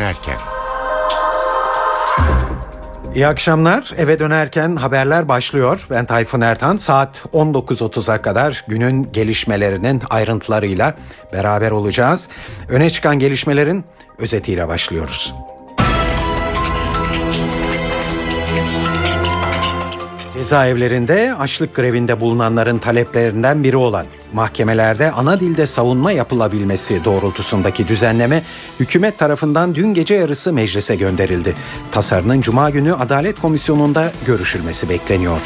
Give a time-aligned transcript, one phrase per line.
[0.00, 0.38] dönerken.
[3.14, 3.92] İyi akşamlar.
[3.96, 5.86] Eve dönerken haberler başlıyor.
[5.90, 6.76] Ben Tayfun Ertan.
[6.76, 10.94] Saat 19.30'a kadar günün gelişmelerinin ayrıntılarıyla
[11.32, 12.28] beraber olacağız.
[12.68, 13.84] Öne çıkan gelişmelerin
[14.18, 15.34] özetiyle başlıyoruz.
[20.40, 28.42] Cezaevlerinde açlık grevinde bulunanların taleplerinden biri olan mahkemelerde ana dilde savunma yapılabilmesi doğrultusundaki düzenleme
[28.80, 31.54] hükümet tarafından dün gece yarısı meclise gönderildi.
[31.92, 35.40] Tasarının cuma günü Adalet Komisyonu'nda görüşülmesi bekleniyor.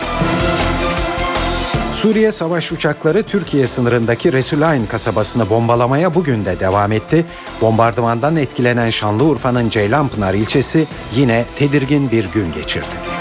[1.95, 7.27] Suriye savaş uçakları Türkiye sınırındaki Resulayn kasabasını bombalamaya bugün de devam etti.
[7.61, 13.14] Bombardımandan etkilenen Şanlıurfa'nın Ceylanpınar ilçesi yine tedirgin bir gün geçirdi.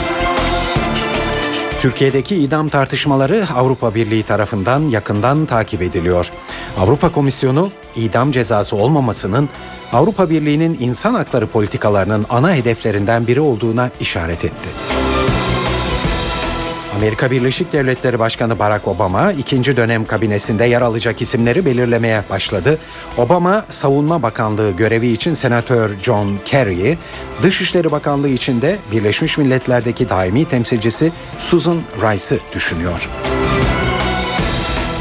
[1.84, 6.32] Türkiye'deki idam tartışmaları Avrupa Birliği tarafından yakından takip ediliyor.
[6.78, 9.50] Avrupa Komisyonu idam cezası olmamasının
[9.94, 14.93] Avrupa Birliği'nin insan hakları politikalarının ana hedeflerinden biri olduğuna işaret etti.
[16.96, 22.78] Amerika Birleşik Devletleri Başkanı Barack Obama ikinci dönem kabinesinde yer alacak isimleri belirlemeye başladı.
[23.18, 26.98] Obama Savunma Bakanlığı görevi için Senatör John Kerry'i,
[27.44, 33.10] Dışişleri Bakanlığı için de Birleşmiş Milletler'deki daimi temsilcisi Susan Rice'ı düşünüyor.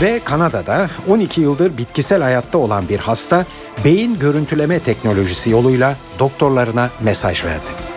[0.03, 3.47] Ve Kanada'da 12 yıldır bitkisel hayatta olan bir hasta
[3.85, 7.92] beyin görüntüleme teknolojisi yoluyla doktorlarına mesaj verdi.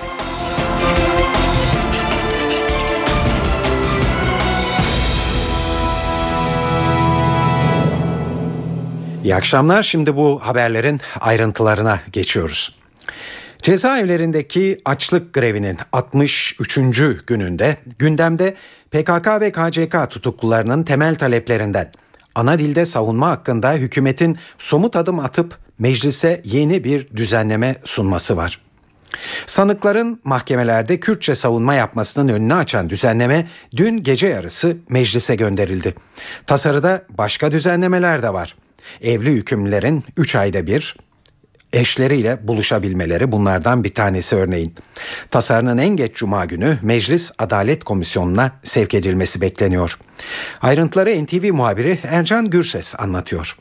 [9.25, 9.83] İyi akşamlar.
[9.83, 12.75] Şimdi bu haberlerin ayrıntılarına geçiyoruz.
[13.61, 16.79] Cezaevlerindeki açlık grevinin 63.
[17.27, 18.55] gününde gündemde
[18.91, 21.91] PKK ve KCK tutuklularının temel taleplerinden
[22.35, 28.61] ana dilde savunma hakkında hükümetin somut adım atıp meclise yeni bir düzenleme sunması var.
[29.45, 35.95] Sanıkların mahkemelerde Kürtçe savunma yapmasının önünü açan düzenleme dün gece yarısı meclise gönderildi.
[36.47, 38.55] Tasarıda başka düzenlemeler de var.
[39.01, 40.95] Evli hükümlülerin 3 ayda bir
[41.73, 44.73] eşleriyle buluşabilmeleri bunlardan bir tanesi örneğin.
[45.31, 49.97] Tasarının en geç cuma günü Meclis Adalet Komisyonu'na sevk edilmesi bekleniyor.
[50.61, 53.57] Ayrıntıları NTV muhabiri Ercan Gürses anlatıyor.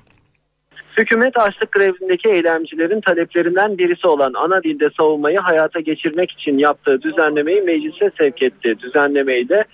[0.99, 7.63] Hükümet açlık grevindeki eylemcilerin taleplerinden birisi olan ana dilde savunmayı hayata geçirmek için yaptığı düzenlemeyi
[7.63, 8.75] meclise sevk etti.
[8.79, 9.65] Düzenlemeyi de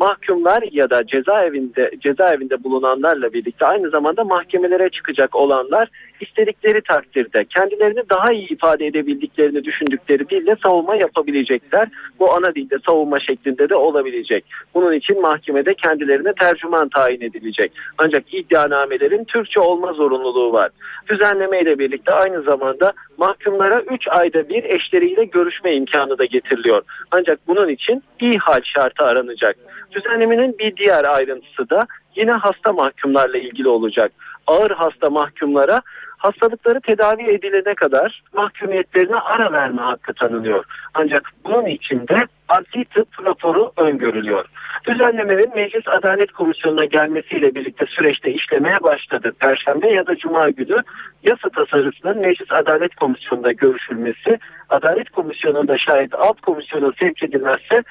[0.00, 5.88] mahkumlar ya da cezaevinde cezaevinde bulunanlarla birlikte aynı zamanda mahkemelere çıkacak olanlar
[6.20, 11.88] istedikleri takdirde kendilerini daha iyi ifade edebildiklerini düşündükleri dille savunma yapabilecekler.
[12.18, 14.44] Bu ana dilde savunma şeklinde de olabilecek.
[14.74, 17.72] Bunun için mahkemede kendilerine tercüman tayin edilecek.
[17.98, 20.70] Ancak iddianamelerin Türkçe olma zorunluluğu var.
[21.08, 26.82] Düzenleme ile birlikte aynı zamanda mahkumlara 3 ayda bir eşleriyle görüşme imkanı da getiriliyor.
[27.10, 29.56] Ancak bunun için iyi hal şartı aranacak.
[29.90, 31.80] Düzenlemenin bir diğer ayrıntısı da
[32.16, 34.12] yine hasta mahkumlarla ilgili olacak.
[34.46, 35.80] Ağır hasta mahkumlara
[36.18, 40.64] hastalıkları tedavi edilene kadar mahkumiyetlerine ara verme hakkı tanınıyor.
[40.94, 44.46] Ancak bunun içinde adli tıp raporu öngörülüyor.
[44.86, 49.32] Düzenlemenin Meclis Adalet Komisyonu'na gelmesiyle birlikte süreçte işlemeye başladı.
[49.40, 50.82] Perşembe ya da Cuma günü
[51.22, 57.82] yasa tasarısının Meclis Adalet Komisyonu'nda görüşülmesi, Adalet Komisyonu'nda şayet alt komisyona sevk edilmezse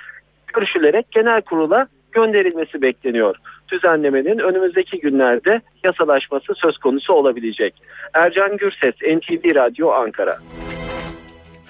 [0.54, 3.36] görüşülerek genel kurula gönderilmesi bekleniyor.
[3.72, 7.74] Düzenlemenin önümüzdeki günlerde yasalaşması söz konusu olabilecek.
[8.14, 10.38] Ercan Gürses, NTV Radyo Ankara.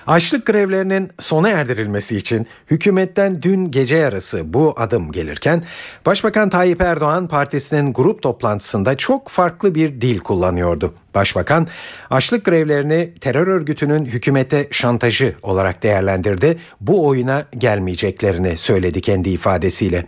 [0.09, 5.63] Açlık grevlerinin sona erdirilmesi için hükümetten dün gece yarısı bu adım gelirken
[6.05, 10.93] Başbakan Tayyip Erdoğan partisinin grup toplantısında çok farklı bir dil kullanıyordu.
[11.15, 11.67] Başbakan
[12.09, 16.57] açlık grevlerini terör örgütünün hükümete şantajı olarak değerlendirdi.
[16.81, 20.05] Bu oyuna gelmeyeceklerini söyledi kendi ifadesiyle.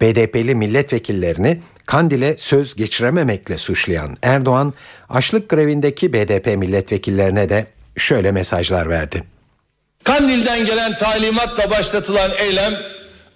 [0.00, 4.74] BDP'li milletvekillerini Kandil'e söz geçirememekle suçlayan Erdoğan
[5.08, 9.24] açlık grevindeki BDP milletvekillerine de şöyle mesajlar verdi.
[10.04, 12.82] Kandil'den gelen talimatla başlatılan eylem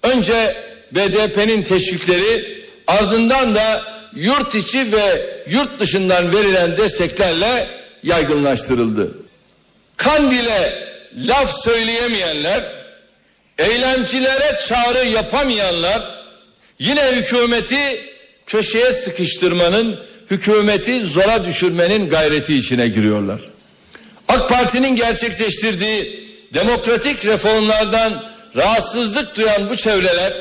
[0.03, 0.57] önce
[0.93, 3.85] BDP'nin teşvikleri ardından da
[4.15, 7.69] yurt içi ve yurt dışından verilen desteklerle
[8.03, 9.19] yaygınlaştırıldı.
[9.97, 12.65] Kandil'e laf söyleyemeyenler,
[13.59, 16.03] eylemcilere çağrı yapamayanlar
[16.79, 18.01] yine hükümeti
[18.47, 20.01] köşeye sıkıştırmanın,
[20.31, 23.41] hükümeti zora düşürmenin gayreti içine giriyorlar.
[24.29, 26.24] AK Parti'nin gerçekleştirdiği
[26.55, 28.25] demokratik reformlardan
[28.57, 30.33] rahatsızlık duyan bu çevreler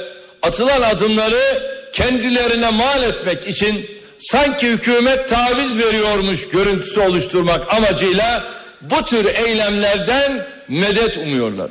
[0.42, 3.90] atılan adımları kendilerine mal etmek için
[4.20, 8.44] sanki hükümet taviz veriyormuş görüntüsü oluşturmak amacıyla
[8.82, 11.70] bu tür eylemlerden medet umuyorlar.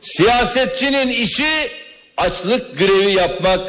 [0.00, 1.70] Siyasetçinin işi
[2.16, 3.60] açlık grevi yapmak,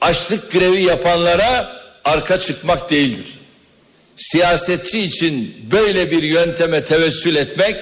[0.00, 3.38] açlık grevi yapanlara arka çıkmak değildir.
[4.16, 7.76] Siyasetçi için böyle bir yönteme tevessül etmek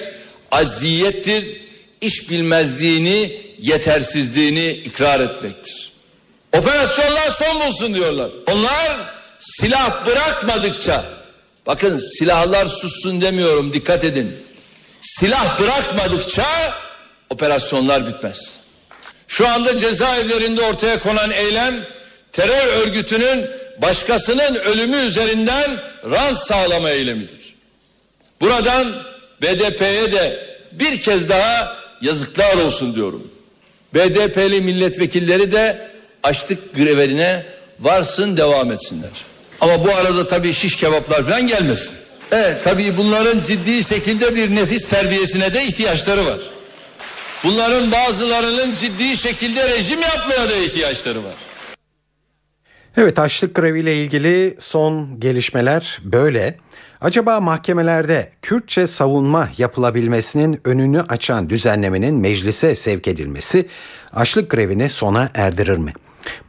[0.55, 1.61] aziyettir,
[2.01, 5.91] iş bilmezliğini, yetersizliğini ikrar etmektir.
[6.57, 8.29] Operasyonlar son bulsun diyorlar.
[8.51, 8.91] Onlar
[9.39, 11.03] silah bırakmadıkça,
[11.65, 14.35] bakın silahlar sussun demiyorum dikkat edin.
[15.01, 16.45] Silah bırakmadıkça
[17.29, 18.53] operasyonlar bitmez.
[19.27, 21.85] Şu anda cezaevlerinde ortaya konan eylem
[22.31, 23.45] terör örgütünün
[23.81, 25.79] başkasının ölümü üzerinden
[26.11, 27.55] rant sağlama eylemidir.
[28.41, 29.03] Buradan
[29.45, 30.39] BDP'ye de
[30.71, 33.27] bir kez daha yazıklar olsun diyorum.
[33.93, 35.91] BDP'li milletvekilleri de
[36.23, 37.45] açlık grevlerine
[37.79, 39.09] varsın devam etsinler.
[39.61, 41.91] Ama bu arada tabii şiş kebaplar falan gelmesin.
[42.31, 46.39] Evet tabii bunların ciddi şekilde bir nefis terbiyesine de ihtiyaçları var.
[47.43, 51.33] Bunların bazılarının ciddi şekilde rejim yapmaya da ihtiyaçları var.
[52.97, 56.57] Evet açlık greviyle ilgili son gelişmeler böyle.
[57.01, 63.67] Acaba mahkemelerde Kürtçe savunma yapılabilmesinin önünü açan düzenlemenin meclise sevk edilmesi
[64.13, 65.93] açlık grevini sona erdirir mi?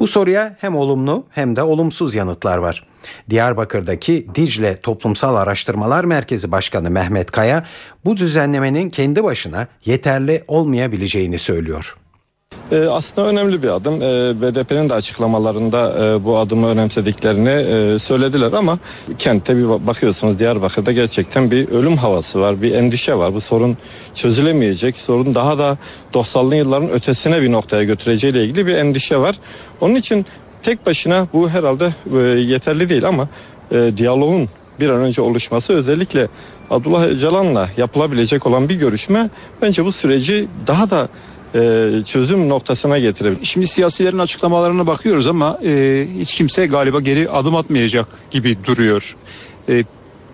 [0.01, 2.87] Bu soruya hem olumlu hem de olumsuz yanıtlar var.
[3.31, 7.65] Diyarbakır'daki Dicle Toplumsal Araştırmalar Merkezi Başkanı Mehmet Kaya
[8.05, 11.97] bu düzenlemenin kendi başına yeterli olmayabileceğini söylüyor.
[12.73, 14.03] E, aslında önemli bir adım.
[14.03, 18.79] E, BDP'nin de açıklamalarında e, bu adımı önemsediklerini e, söylediler ama
[19.19, 23.35] kentte bir bakıyorsunuz Diyarbakır'da gerçekten bir ölüm havası var, bir endişe var.
[23.35, 23.77] Bu sorun
[24.15, 25.79] çözülemeyecek, sorun daha da
[26.15, 29.37] 90'lı yılların ötesine bir noktaya götüreceğiyle ilgili bir endişe var.
[29.81, 30.27] Onun için
[30.63, 33.29] tek başına bu herhalde e, yeterli değil ama
[33.73, 34.49] e, diyaloğun
[34.81, 36.29] bir an önce oluşması özellikle
[36.71, 39.31] Abdullah Öcalan'la yapılabilecek olan bir görüşme
[39.63, 41.09] bence bu süreci daha da
[41.55, 43.45] e, çözüm noktasına getirebilir.
[43.45, 49.17] Şimdi siyasilerin açıklamalarına bakıyoruz ama e, hiç kimse galiba geri adım atmayacak gibi duruyor.
[49.69, 49.85] E,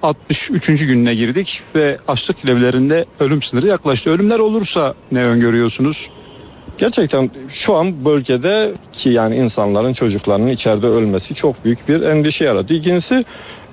[0.02, 0.66] 63.
[0.66, 4.10] gününe girdik ve açlık grevlerinde ölüm sınırı yaklaştı.
[4.10, 6.08] Ölümler olursa ne öngörüyorsunuz?
[6.78, 12.80] Gerçekten şu an bölgede ki yani insanların çocuklarının içeride ölmesi çok büyük bir endişe yaratıyor.
[12.80, 13.24] İkincisi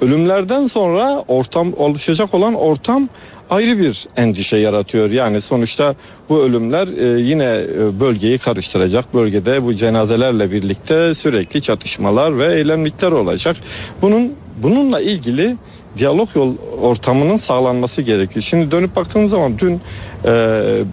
[0.01, 3.09] ölümlerden sonra ortam oluşacak olan ortam
[3.50, 5.10] ayrı bir endişe yaratıyor.
[5.12, 5.96] Yani sonuçta
[6.30, 9.13] bu ölümler e, yine e, bölgeyi karıştıracak.
[9.13, 13.57] Bölgede bu cenazelerle birlikte sürekli çatışmalar ve eylemlikler olacak.
[14.01, 15.57] Bunun bununla ilgili
[15.98, 18.44] diyalog yol ortamının sağlanması gerekiyor.
[18.44, 19.81] Şimdi dönüp baktığımız zaman dün
[20.25, 20.30] e,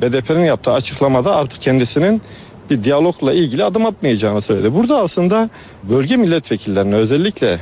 [0.02, 2.22] BDP'nin yaptığı açıklamada artık kendisinin
[2.70, 4.74] bir diyalogla ilgili adım atmayacağını söyledi.
[4.74, 5.50] Burada aslında
[5.82, 7.58] bölge milletvekillerine özellikle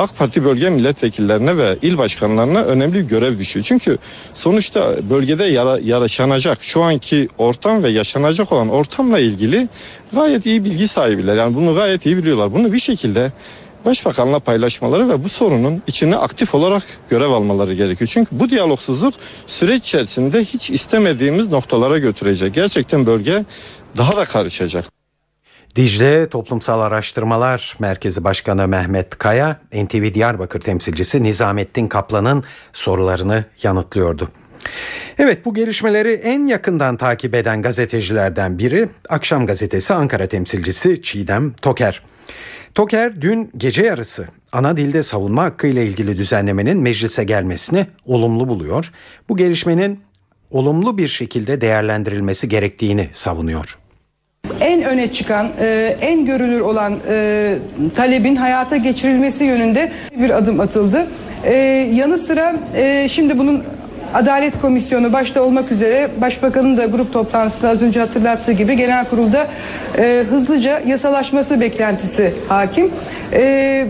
[0.00, 3.66] AK Parti bölge milletvekillerine ve il başkanlarına önemli görev düşüyor.
[3.68, 3.98] Çünkü
[4.34, 9.68] sonuçta bölgede yara, yaşanacak şu anki ortam ve yaşanacak olan ortamla ilgili
[10.12, 11.36] gayet iyi bilgi sahibiler.
[11.36, 12.54] Yani bunu gayet iyi biliyorlar.
[12.54, 13.32] Bunu bir şekilde
[13.84, 18.10] Başbakanla paylaşmaları ve bu sorunun içine aktif olarak görev almaları gerekiyor.
[18.12, 19.14] Çünkü bu diyalogsuzluk
[19.46, 22.54] süreç içerisinde hiç istemediğimiz noktalara götürecek.
[22.54, 23.44] Gerçekten bölge
[23.96, 24.99] daha da karışacak.
[25.76, 34.28] Dicle Toplumsal Araştırmalar Merkezi Başkanı Mehmet Kaya, NTV Diyarbakır temsilcisi Nizamettin Kaplan'ın sorularını yanıtlıyordu.
[35.18, 42.02] Evet bu gelişmeleri en yakından takip eden gazetecilerden biri Akşam Gazetesi Ankara temsilcisi Çiğdem Toker.
[42.74, 48.92] Toker dün gece yarısı ana dilde savunma hakkı ile ilgili düzenlemenin meclise gelmesini olumlu buluyor.
[49.28, 50.00] Bu gelişmenin
[50.50, 53.79] olumlu bir şekilde değerlendirilmesi gerektiğini savunuyor.
[54.60, 57.54] En öne çıkan, e, en görülür olan e,
[57.94, 61.06] talebin hayata geçirilmesi yönünde bir adım atıldı.
[61.44, 61.54] E,
[61.94, 62.56] yanı sıra
[63.08, 63.64] şimdi bunun
[64.14, 69.46] Adalet Komisyonu başta olmak üzere Başbakanın da grup toplantısında az önce hatırlattığı gibi genel kurulda
[69.98, 72.90] e, hızlıca yasalaşması beklentisi hakim.
[73.32, 73.86] E,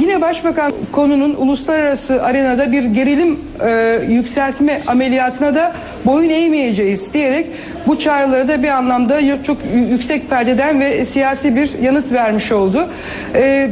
[0.00, 5.72] yine Başbakan konunun uluslararası arenada bir gerilim e, yükseltme ameliyatına da
[6.06, 7.46] boyun eğmeyeceğiz diyerek
[7.86, 9.56] bu çağrılara da bir anlamda çok
[9.90, 12.88] yüksek perdeden ve siyasi bir yanıt vermiş oldu.
[13.34, 13.70] E,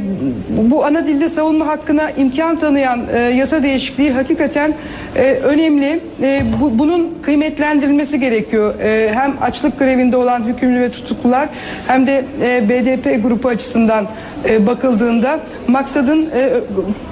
[0.48, 4.74] bu ana dilde savunma hakkına imkan tanıyan e, yasa değişikliği hakikaten
[5.16, 5.89] e, önemli.
[6.22, 8.80] E, bu, bunun kıymetlendirilmesi gerekiyor.
[8.80, 11.48] E, hem açlık grevinde olan hükümlü ve tutuklular
[11.86, 14.06] hem de e, BDP grubu açısından
[14.48, 16.50] e, bakıldığında maksadın e,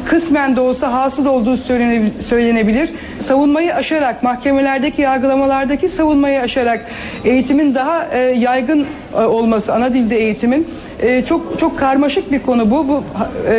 [0.05, 1.57] kısmen de olsa hasıl olduğu
[2.29, 2.91] söylenebilir.
[3.29, 6.85] Savunmayı aşarak mahkemelerdeki yargılamalardaki savunmayı aşarak
[7.25, 10.69] eğitimin daha e, yaygın olması ana dilde eğitimin
[11.29, 12.89] çok çok karmaşık bir konu bu.
[12.89, 13.05] Bu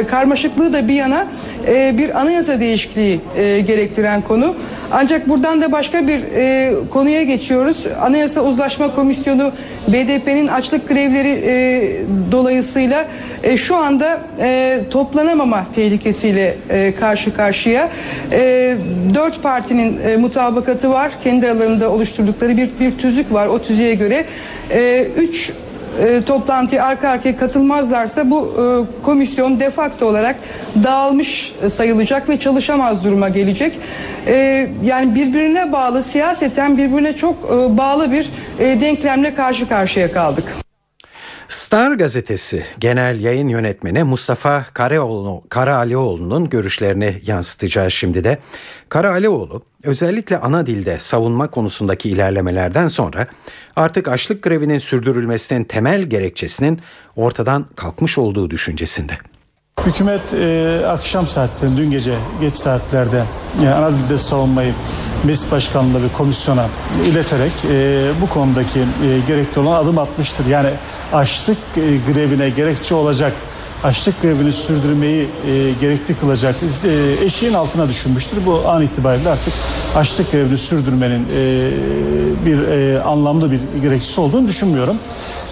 [0.07, 1.27] karmaşıklığı da bir yana
[1.67, 3.19] bir anayasa değişikliği
[3.67, 4.55] gerektiren konu.
[4.91, 6.21] Ancak buradan da başka bir
[6.89, 7.77] konuya geçiyoruz.
[8.01, 9.51] Anayasa Uzlaşma Komisyonu
[9.93, 11.81] BDP'nin açlık grevleri e,
[12.31, 13.07] dolayısıyla
[13.43, 17.89] e, şu anda e, toplanamama tehlikesiyle e, karşı karşıya.
[18.31, 18.75] E,
[19.13, 21.11] dört partinin e, mutabakatı var.
[21.23, 23.47] Kendi aralarında oluşturdukları bir, bir tüzük var.
[23.47, 24.25] O tüzüğe göre
[24.71, 25.51] e, üç
[26.01, 30.35] e, toplantıya arka arkaya katılmazlarsa bu e, komisyon defakto olarak
[30.83, 33.79] dağılmış sayılacak ve çalışamaz duruma gelecek.
[34.27, 38.29] E, yani birbirine bağlı siyaseten birbirine çok e, bağlı bir
[38.59, 40.68] e, denklemle karşı karşıya kaldık.
[41.49, 48.37] Star gazetesi genel yayın yönetmeni Mustafa Karaoğlu, Karaalioğlu'nun görüşlerini yansıtacağız şimdi de.
[48.89, 53.27] Karaalioğlu özellikle ana dilde savunma konusundaki ilerlemelerden sonra
[53.75, 56.79] artık açlık grevinin sürdürülmesinin temel gerekçesinin
[57.15, 59.13] ortadan kalkmış olduğu düşüncesinde.
[59.85, 63.23] Hükümet e, akşam saatlerinde, dün gece geç saatlerde
[63.63, 64.73] e, ana dilde savunmayı
[65.23, 66.65] meclis başkanlığı ve komisyona
[67.05, 68.83] ileterek e, bu konudaki e,
[69.27, 70.45] gerekli olan adım atmıştır.
[70.45, 70.69] Yani
[71.13, 73.33] açlık e, grevine gerekçe olacak
[73.83, 78.37] açlık grevini sürdürmeyi e, gerekli kılacak e, eşiğin altına düşünmüştür.
[78.45, 79.53] Bu an itibariyle artık
[79.95, 81.71] açlık grevini sürdürmenin e,
[82.45, 84.97] bir e, anlamlı bir gerekçesi olduğunu düşünmüyorum.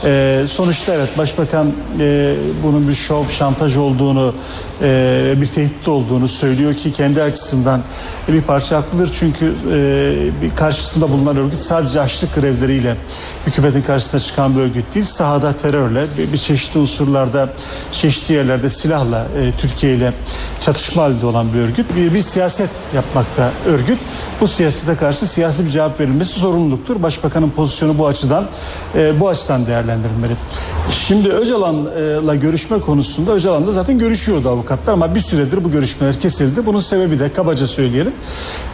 [0.04, 4.34] E, sonuçta evet başbakan e, bunun bir şov, şantaj olduğunu,
[4.82, 7.82] e, bir tehdit olduğunu söylüyor ki kendi açısından
[8.28, 9.16] bir parça haklıdır.
[9.20, 12.96] Çünkü e, karşısında bulunan örgüt sadece açlık grevleriyle
[13.48, 15.06] hükümetin karşısına çıkan bir örgüt değil.
[15.06, 17.50] Sahada terörle bir, bir çeşitli unsurlarda,
[17.92, 20.14] çeşitli yerlerde silahla e, Türkiye ile
[20.60, 21.96] çatışma halinde olan bir örgüt.
[21.96, 24.00] Bir, bir siyaset yapmakta örgüt.
[24.42, 27.04] Bu siyasete karşı siyasi bir cevap verilmesi zorunluluktur.
[27.04, 28.48] Başbakanın pozisyonu bu açıdan
[28.96, 30.34] e, bu açıdan değerlendirilmeli.
[30.92, 36.66] Şimdi Öcalan'la görüşme konusunda Öcalan'da zaten görüşüyordu avukatlar ama bir süredir bu görüşmeler kesildi.
[36.66, 38.14] Bunun sebebi de kabaca söyleyelim.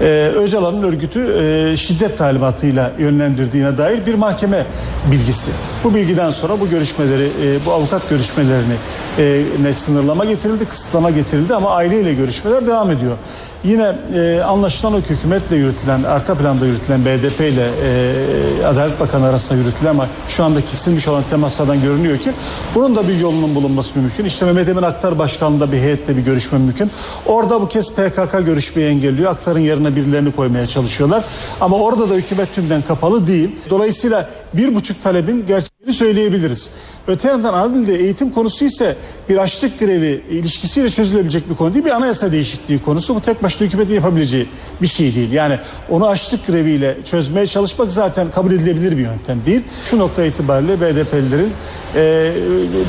[0.02, 4.66] E, Öcalan'ın örgütü e, şiddet talimatıyla yönlendirdiğine dair bir mahkeme
[5.12, 5.52] bilgisi.
[5.84, 8.76] Bu bilgiden sonra bu görüşmeleri, e, bu avukat görüşmelerini
[9.18, 13.18] e, ne sınırlama getirildi, kısıtlama getirildi ama aileyle görüşmeler devam ediyor.
[13.64, 19.60] Yine e, anlaşılan o hükümetle yürütülen, arka planda yürütülen BDP ile e, Adalet Bakanı arasında
[19.60, 22.32] yürütülen ama şu anda kesilmiş olan temaslardan görünüyor ki
[22.76, 24.26] bunun da bir yolunun bulunması mümkün.
[24.26, 26.92] İşte Mehmet Emin Aktar Başkanlığı'nda bir heyetle bir görüşme mümkün.
[27.26, 29.32] Orada bu kez PKK görüşmeyi engelliyor.
[29.32, 31.24] Aktar'ın yerine birilerini koymaya çalışıyorlar.
[31.62, 33.56] Ama orada da hükümet tümden kapalı değil.
[33.70, 36.72] Dolayısıyla bir buçuk talebin gerçeğini söyleyebiliriz.
[37.08, 38.96] Öte yandan ana dilde eğitim konusu ise
[39.30, 41.86] bir açlık grevi ilişkisiyle çözülebilecek bir konu değil.
[41.86, 43.16] Bir anayasa değişikliği konusu.
[43.16, 44.50] Bu tek başına hükümetin yapabileceği
[44.82, 45.32] bir şey değil.
[45.32, 45.60] Yani
[45.90, 49.62] onu açlık greviyle çözmeye çalışmak zaten kabul edilebilir bir yöntem değil.
[49.86, 51.54] Şu nokta itibariyle BDP'lilerin
[51.96, 52.32] e,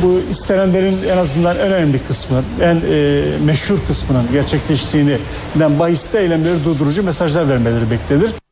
[0.02, 7.02] bu istenenlerin en azından en önemli kısmı, en e, meşhur kısmının gerçekleştiğinden bahiste eylemleri durdurucu
[7.02, 8.43] mesajlar vermeleri beklenir.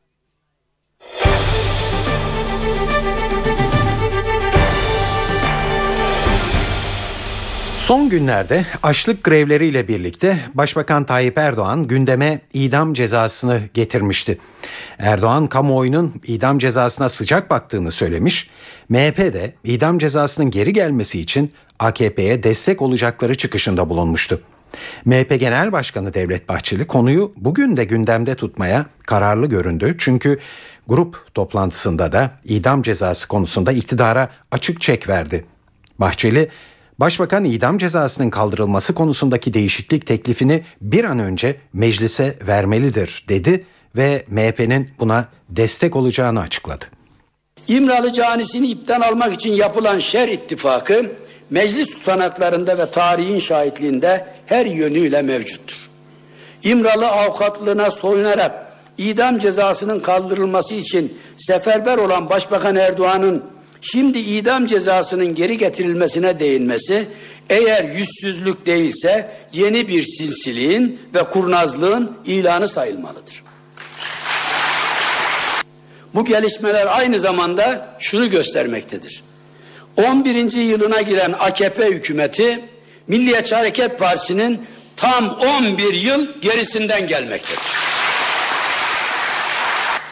[7.83, 14.37] Son günlerde açlık grevleriyle birlikte Başbakan Tayyip Erdoğan gündeme idam cezasını getirmişti.
[14.97, 18.49] Erdoğan kamuoyunun idam cezasına sıcak baktığını söylemiş.
[18.89, 24.41] MHP de idam cezasının geri gelmesi için AKP'ye destek olacakları çıkışında bulunmuştu.
[25.05, 29.95] MHP Genel Başkanı Devlet Bahçeli konuyu bugün de gündemde tutmaya kararlı göründü.
[29.97, 30.39] Çünkü
[30.87, 35.45] grup toplantısında da idam cezası konusunda iktidara açık çek verdi.
[35.99, 36.49] Bahçeli
[36.99, 44.89] Başbakan idam cezasının kaldırılması konusundaki değişiklik teklifini bir an önce meclise vermelidir dedi ve MHP'nin
[44.99, 46.85] buna destek olacağını açıkladı.
[47.67, 51.11] İmralı canisini ipten almak için yapılan şer ittifakı
[51.49, 55.89] meclis tutanaklarında ve tarihin şahitliğinde her yönüyle mevcuttur.
[56.63, 63.43] İmralı avukatlığına soyunarak idam cezasının kaldırılması için seferber olan Başbakan Erdoğan'ın
[63.83, 67.07] şimdi idam cezasının geri getirilmesine değinmesi
[67.49, 73.43] eğer yüzsüzlük değilse yeni bir sinsiliğin ve kurnazlığın ilanı sayılmalıdır.
[76.15, 79.23] Bu gelişmeler aynı zamanda şunu göstermektedir.
[79.97, 80.51] 11.
[80.51, 82.59] yılına giren AKP hükümeti
[83.07, 84.61] Milliyetçi Hareket Partisi'nin
[84.95, 87.63] tam 11 yıl gerisinden gelmektedir.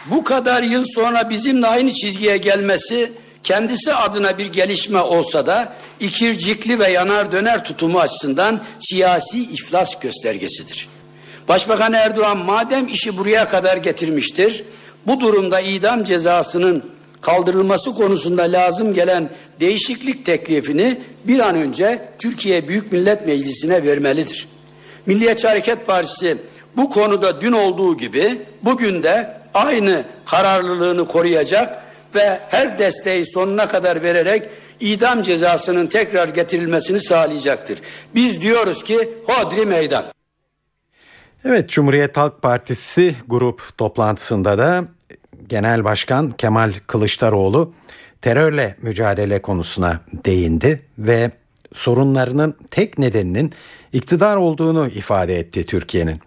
[0.06, 3.12] Bu kadar yıl sonra bizimle aynı çizgiye gelmesi
[3.44, 10.88] kendisi adına bir gelişme olsa da ikircikli ve yanar döner tutumu açısından siyasi iflas göstergesidir.
[11.48, 14.64] Başbakan Erdoğan madem işi buraya kadar getirmiştir,
[15.08, 16.84] bu durumda idam cezasının
[17.22, 19.30] kaldırılması konusunda lazım gelen
[19.60, 24.48] değişiklik teklifini bir an önce Türkiye Büyük Millet Meclisi'ne vermelidir.
[25.06, 26.38] Milliyetçi Hareket Partisi
[26.78, 31.84] bu konuda dün olduğu gibi bugün de aynı kararlılığını koruyacak
[32.16, 34.50] ve her desteği sonuna kadar vererek
[34.80, 37.80] idam cezasının tekrar getirilmesini sağlayacaktır.
[38.16, 40.06] Biz diyoruz ki hodri meydan.
[41.46, 44.84] Evet Cumhuriyet Halk Partisi grup toplantısında da
[45.50, 47.74] Genel Başkan Kemal Kılıçdaroğlu
[48.22, 51.32] terörle mücadele konusuna değindi ve
[51.74, 53.54] sorunlarının tek nedeninin
[53.94, 56.20] iktidar olduğunu ifade etti Türkiye'nin.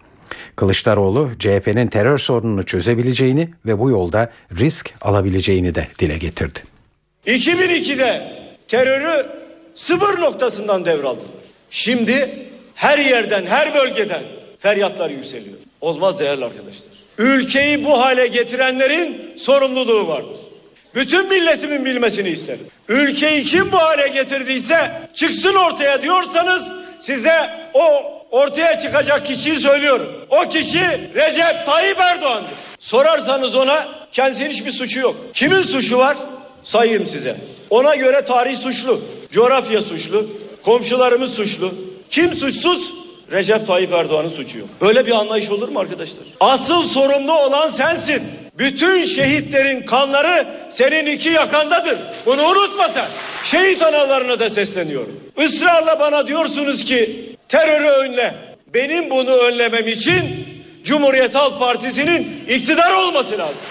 [0.55, 6.59] Kılıçdaroğlu CHP'nin terör sorununu çözebileceğini ve bu yolda risk alabileceğini de dile getirdi.
[7.27, 8.31] 2002'de
[8.67, 9.25] terörü
[9.75, 11.29] sıfır noktasından devraldılar.
[11.69, 12.29] Şimdi
[12.75, 14.21] her yerden, her bölgeden
[14.59, 15.57] feryatlar yükseliyor.
[15.81, 16.93] Olmaz değerli arkadaşlar.
[17.17, 20.39] Ülkeyi bu hale getirenlerin sorumluluğu vardır.
[20.95, 22.67] Bütün milletimin bilmesini isterim.
[22.89, 26.71] Ülkeyi kim bu hale getirdiyse çıksın ortaya diyorsanız
[27.01, 30.07] size o ortaya çıkacak kişiyi söylüyorum.
[30.29, 30.81] O kişi
[31.15, 32.51] Recep Tayyip Erdoğan'dır.
[32.79, 35.15] Sorarsanız ona kendisinin hiçbir suçu yok.
[35.33, 36.17] Kimin suçu var?
[36.63, 37.35] Sayayım size.
[37.69, 39.01] Ona göre tarih suçlu,
[39.31, 40.25] coğrafya suçlu,
[40.63, 41.73] komşularımız suçlu.
[42.09, 42.93] Kim suçsuz?
[43.31, 44.69] Recep Tayyip Erdoğan'ın suçu yok.
[44.81, 46.23] Böyle bir anlayış olur mu arkadaşlar?
[46.39, 48.23] Asıl sorumlu olan sensin.
[48.57, 51.97] Bütün şehitlerin kanları senin iki yakandadır.
[52.25, 53.07] Bunu unutma sen.
[53.43, 55.19] Şehit analarına da sesleniyorum.
[55.37, 58.35] Israrla bana diyorsunuz ki terörü önle.
[58.73, 60.45] Benim bunu önlemem için
[60.83, 63.61] Cumhuriyet Halk Partisi'nin iktidar olması lazım.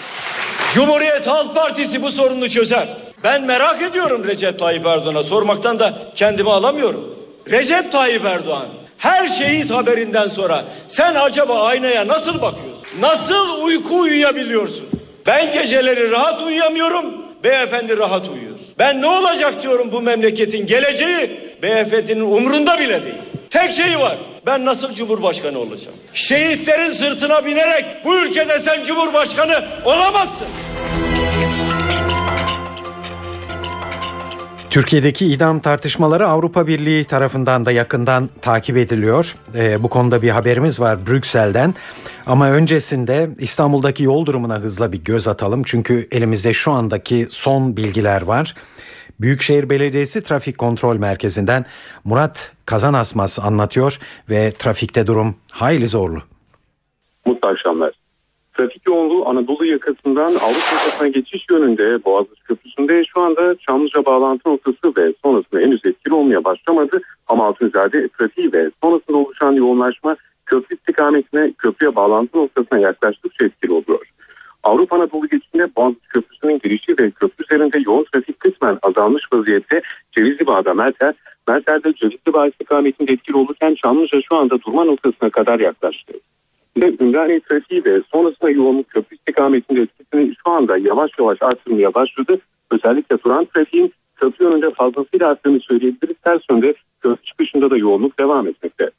[0.74, 2.88] Cumhuriyet Halk Partisi bu sorunu çözer.
[3.24, 7.18] Ben merak ediyorum Recep Tayyip Erdoğan'a sormaktan da kendimi alamıyorum.
[7.50, 8.66] Recep Tayyip Erdoğan
[8.98, 12.74] her şehit haberinden sonra sen acaba aynaya nasıl bakıyorsun?
[13.00, 14.86] Nasıl uyku uyuyabiliyorsun?
[15.26, 17.04] Ben geceleri rahat uyuyamıyorum.
[17.44, 18.58] Beyefendi rahat uyuyor.
[18.78, 21.30] Ben ne olacak diyorum bu memleketin geleceği
[21.62, 23.14] beyefendinin umrunda bile değil.
[23.50, 24.16] Tek şey var.
[24.46, 25.96] Ben nasıl cumhurbaşkanı olacağım?
[26.14, 30.47] Şehitlerin sırtına binerek bu ülkede sen cumhurbaşkanı olamazsın.
[34.75, 39.37] Türkiye'deki idam tartışmaları Avrupa Birliği tarafından da yakından takip ediliyor.
[39.54, 41.75] Ee, bu konuda bir haberimiz var Brüksel'den.
[42.26, 45.63] Ama öncesinde İstanbul'daki yol durumuna hızla bir göz atalım.
[45.63, 48.54] Çünkü elimizde şu andaki son bilgiler var.
[49.21, 51.65] Büyükşehir Belediyesi Trafik Kontrol Merkezi'nden
[52.04, 53.99] Murat Kazanasmaz anlatıyor
[54.30, 56.23] ve trafikte durum hayli zorlu.
[57.26, 58.03] Mutlu akşamlar.
[58.54, 64.97] Trafik yoğunluğu Anadolu yakasından Avrupa yakasına geçiş yönünde Boğaziçi Köprüsü'nde şu anda Çamlıca bağlantı noktası
[64.97, 67.00] ve sonrasında henüz etkili olmaya başlamadı.
[67.28, 74.06] Ama Altunizade trafiği ve sonrasında oluşan yoğunlaşma köprü istikametine, köprüye bağlantı noktasına yaklaştıkça etkili oluyor.
[74.62, 80.47] Avrupa Anadolu geçişinde Boğaziçi Köprüsü'nün girişi ve köprü üzerinde yoğun trafik kısmen azalmış vaziyette Cevizli
[80.47, 81.14] Bağ'da Melter,
[81.49, 86.12] Melter'de Cevizli Bağ istikametinde etkili olurken Çamlıca şu anda durma noktasına kadar yaklaştı
[86.82, 92.39] ve Ümraniye trafiği ve sonrasında yoğunluk köprü istikametinde etkisini şu anda yavaş yavaş artırmaya başladı.
[92.71, 96.17] Özellikle duran trafiğin köprü yönünde fazlasıyla arttığını söyleyebiliriz.
[96.25, 98.91] Ters yönde köprü çıkışında da yoğunluk devam etmekte.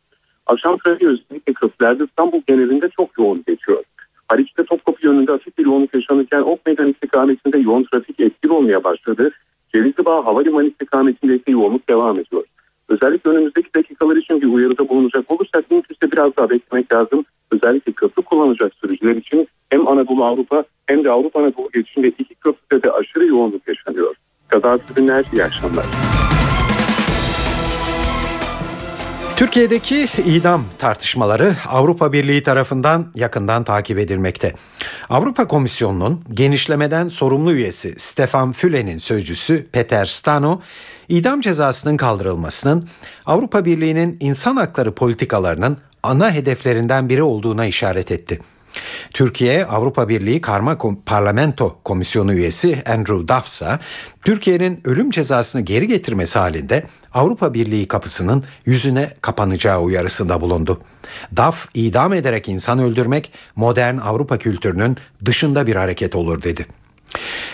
[0.45, 3.83] Akşam trafiği özellikle köprülerde İstanbul genelinde çok yoğun geçiyor.
[4.27, 9.31] Haliç'te Topkapı yönünde hafif bir yoğunluk yaşanırken Ok Meydan istikametinde yoğun trafik etkili olmaya başladı.
[9.73, 12.43] Cevizli Bağ Havalimanı istikametinde ise yoğunluk devam ediyor.
[12.89, 17.25] Özellikle önümüzdeki dakikalar için bir uyarıda bulunacak olursak mümkünse biraz daha beklemek lazım.
[17.65, 22.83] Özellikle köprü kullanacak sürücüler için hem Anadolu Avrupa hem de Avrupa Anadolu geçişinde iki köprüde
[22.83, 24.15] de aşırı yoğunluk yaşanıyor.
[24.47, 25.85] Kazasız günler, iyi akşamlar.
[29.35, 34.53] Türkiye'deki idam tartışmaları Avrupa Birliği tarafından yakından takip edilmekte.
[35.09, 40.61] Avrupa Komisyonu'nun genişlemeden sorumlu üyesi Stefan Füle'nin sözcüsü Peter Stano,
[41.09, 42.83] idam cezasının kaldırılmasının
[43.25, 48.39] Avrupa Birliği'nin insan hakları politikalarının ana hedeflerinden biri olduğuna işaret etti.
[49.13, 53.79] Türkiye Avrupa Birliği Karma Parlamento Komisyonu üyesi Andrew Duff ise
[54.23, 60.81] Türkiye'nin ölüm cezasını geri getirmesi halinde Avrupa Birliği kapısının yüzüne kapanacağı uyarısında bulundu.
[61.35, 66.65] Duff idam ederek insan öldürmek modern Avrupa kültürünün dışında bir hareket olur dedi.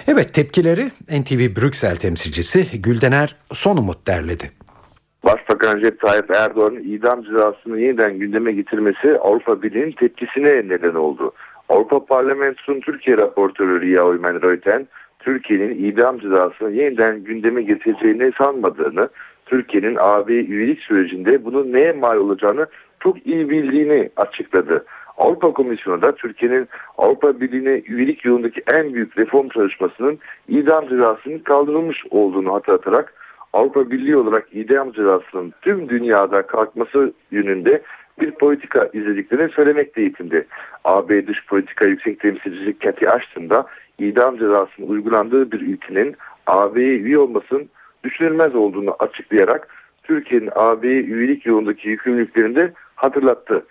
[0.08, 4.52] Evet tepkileri NTV Brüksel temsilcisi Güldener Sonumut derledi.
[5.26, 11.32] Başbakan Recep Tayyip Erdoğan'ın idam cezasını yeniden gündeme getirmesi Avrupa Birliği'nin tepkisine neden oldu.
[11.70, 14.88] Avrupa Parlamentosu'nun Türkiye raportörü Riya Oymen Reuten,
[15.20, 19.10] Türkiye'nin idam cezasını yeniden gündeme getireceğini sanmadığını,
[19.46, 22.68] Türkiye'nin AB üyelik sürecinde bunun neye mal olacağını
[23.00, 24.86] çok iyi bildiğini açıkladı.
[25.18, 31.98] Avrupa Komisyonu da Türkiye'nin Avrupa Birliği'ne üyelik yolundaki en büyük reform çalışmasının idam cezasının kaldırılmış
[32.10, 33.14] olduğunu hatırlatarak
[33.54, 37.82] Avrupa Birliği olarak idam cezasının tüm dünyada kalkması yönünde
[38.22, 40.48] bir politika izlediklerini söylemekte yetindi.
[40.84, 43.66] AB Dış Politika Yüksek Temsilcisi Cathy Ashton da
[44.00, 46.16] idam cezasının uygulandığı bir ülkenin
[46.48, 47.70] AB'ye üye olmasının
[48.04, 49.68] düşünülmez olduğunu açıklayarak
[50.04, 53.66] Türkiye'nin AB'ye üyelik yolundaki yükümlülüklerini de hatırlattı.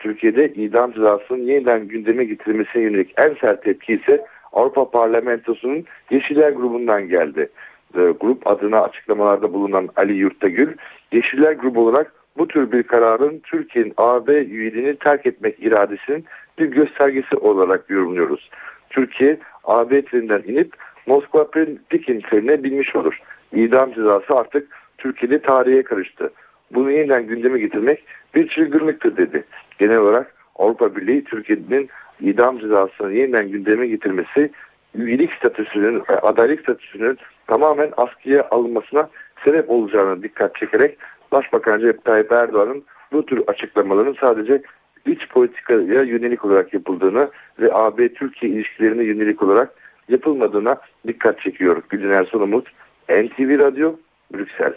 [0.00, 7.08] Türkiye'de idam cezasının yeniden gündeme getirilmesine yönelik en sert tepki ise Avrupa Parlamentosu'nun Yeşiller grubundan
[7.08, 7.48] geldi.
[7.94, 10.72] E, grup adına açıklamalarda bulunan Ali Yurttagül,
[11.12, 16.24] Yeşiller grubu olarak bu tür bir kararın Türkiye'nin AB üyeliğini terk etmek iradesinin
[16.58, 18.50] bir göstergesi olarak yorumluyoruz.
[18.90, 20.72] Türkiye AB treninden inip
[21.06, 21.50] Moskva
[21.88, 23.18] Pekin trenine binmiş olur.
[23.52, 26.30] İdam cezası artık Türkiye'de tarihe karıştı.
[26.74, 29.44] Bunu yeniden gündeme getirmek bir çılgınlıktır dedi.
[29.78, 31.88] Genel olarak Avrupa Birliği Türkiye'nin
[32.20, 34.50] idam cezasını yeniden gündeme getirmesi
[34.94, 37.18] üyelik statüsünün, adaylık statüsünün
[37.50, 39.08] tamamen askıya alınmasına
[39.44, 40.98] sebep olacağını dikkat çekerek
[41.32, 44.62] Başbakan Recep Tayyip Erdoğan'ın bu tür açıklamaların sadece
[45.06, 49.70] iç politikaya yönelik olarak yapıldığını ve AB-Türkiye ilişkilerine yönelik olarak
[50.08, 51.82] yapılmadığına dikkat çekiyor.
[51.88, 52.68] Gülün Ersoy Umut,
[53.08, 53.96] NTV Radyo,
[54.34, 54.72] Brüksel.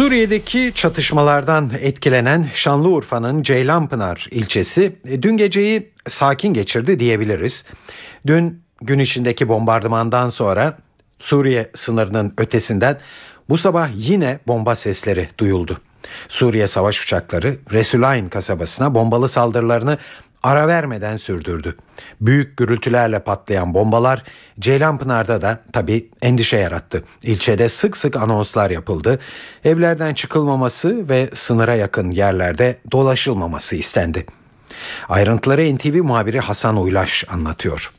[0.00, 7.64] Suriye'deki çatışmalardan etkilenen Şanlıurfa'nın Ceylanpınar ilçesi e, dün geceyi sakin geçirdi diyebiliriz.
[8.26, 10.78] Dün gün içindeki bombardımandan sonra
[11.18, 12.98] Suriye sınırının ötesinden
[13.48, 15.80] bu sabah yine bomba sesleri duyuldu.
[16.28, 19.98] Suriye savaş uçakları Resulayn kasabasına bombalı saldırılarını
[20.42, 21.76] ara vermeden sürdürdü.
[22.20, 24.22] Büyük gürültülerle patlayan bombalar
[24.60, 27.04] Ceylanpınar'da da tabi endişe yarattı.
[27.22, 29.18] İlçede sık sık anonslar yapıldı.
[29.64, 34.26] Evlerden çıkılmaması ve sınıra yakın yerlerde dolaşılmaması istendi.
[35.08, 37.92] Ayrıntıları NTV muhabiri Hasan Uylaş anlatıyor.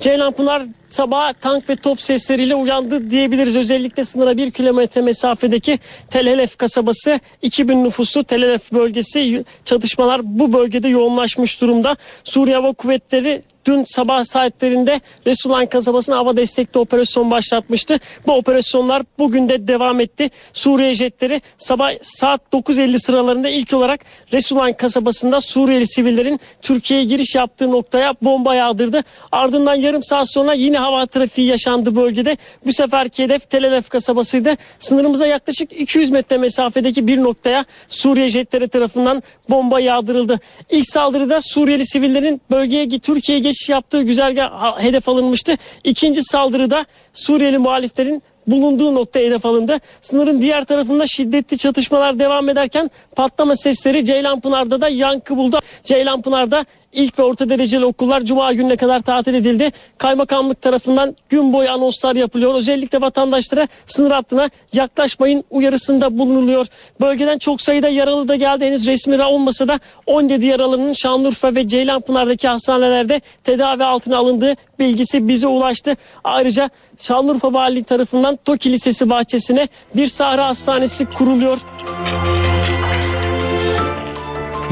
[0.00, 3.56] Ceylanpınar sabah tank ve top sesleriyle uyandı diyebiliriz.
[3.56, 5.78] Özellikle sınıra bir kilometre mesafedeki
[6.10, 11.96] Telhelef kasabası 2000 nüfuslu Telhelef bölgesi çatışmalar bu bölgede yoğunlaşmış durumda.
[12.24, 18.00] Suriye Hava Kuvvetleri dün sabah saatlerinde Resulayn kasabasına hava destekli operasyon başlatmıştı.
[18.26, 20.30] Bu operasyonlar bugün de devam etti.
[20.52, 24.00] Suriye jetleri sabah saat 9.50 sıralarında ilk olarak
[24.32, 29.04] Resulayn kasabasında Suriyeli sivillerin Türkiye'ye giriş yaptığı noktaya bomba yağdırdı.
[29.32, 32.36] Ardından yarım saat sonra yine hava trafiği yaşandı bölgede.
[32.66, 34.56] Bu seferki hedef Telelef kasabasıydı.
[34.78, 40.40] Sınırımıza yaklaşık 200 metre mesafedeki bir noktaya Suriye jetleri tarafından bomba yağdırıldı.
[40.70, 45.56] İlk saldırıda Suriyeli sivillerin bölgeye Türkiye'ye geçiş yaptığı güzergah hedef alınmıştı.
[45.84, 49.78] İkinci saldırıda Suriyeli muhaliflerin bulunduğu nokta hedef alındı.
[50.00, 55.60] Sınırın diğer tarafında şiddetli çatışmalar devam ederken patlama sesleri Ceylanpınar'da da yankı buldu.
[55.84, 59.72] Ceylanpınar'da ilk ve orta dereceli okullar cuma gününe kadar tatil edildi.
[59.98, 62.54] Kaymakamlık tarafından gün boyu anonslar yapılıyor.
[62.54, 66.66] Özellikle vatandaşlara sınır hattına yaklaşmayın uyarısında bulunuluyor.
[67.00, 68.64] Bölgeden çok sayıda yaralı da geldi.
[68.64, 75.46] Henüz resmi olmasa da 17 yaralının Şanlıurfa ve Ceylanpınar'daki hastanelerde tedavi altına alındığı bilgisi bize
[75.46, 75.96] ulaştı.
[76.24, 81.58] Ayrıca Şanlıurfa Valiliği tarafından Toki Lisesi bahçesine bir sahra hastanesi kuruluyor.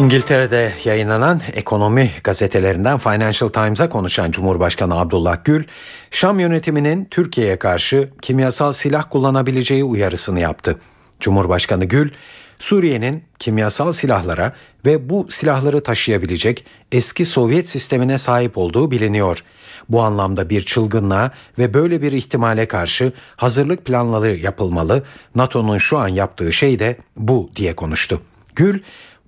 [0.00, 5.64] İngiltere'de yayınlanan ekonomi gazetelerinden Financial Times'a konuşan Cumhurbaşkanı Abdullah Gül,
[6.10, 10.78] Şam yönetiminin Türkiye'ye karşı kimyasal silah kullanabileceği uyarısını yaptı.
[11.20, 12.10] Cumhurbaşkanı Gül,
[12.58, 14.52] Suriye'nin kimyasal silahlara
[14.86, 19.44] ve bu silahları taşıyabilecek eski Sovyet sistemine sahip olduğu biliniyor.
[19.88, 25.02] Bu anlamda bir çılgınlığa ve böyle bir ihtimale karşı hazırlık planları yapılmalı.
[25.34, 28.20] NATO'nun şu an yaptığı şey de bu diye konuştu.
[28.56, 28.80] Gül,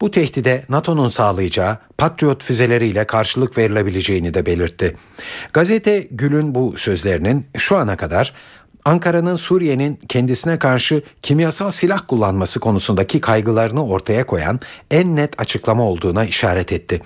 [0.03, 4.97] bu tehdide NATO'nun sağlayacağı Patriot füzeleriyle karşılık verilebileceğini de belirtti.
[5.53, 8.33] Gazete Gül'ün bu sözlerinin şu ana kadar
[8.85, 14.61] Ankara'nın Suriye'nin kendisine karşı kimyasal silah kullanması konusundaki kaygılarını ortaya koyan
[14.91, 17.01] en net açıklama olduğuna işaret etti.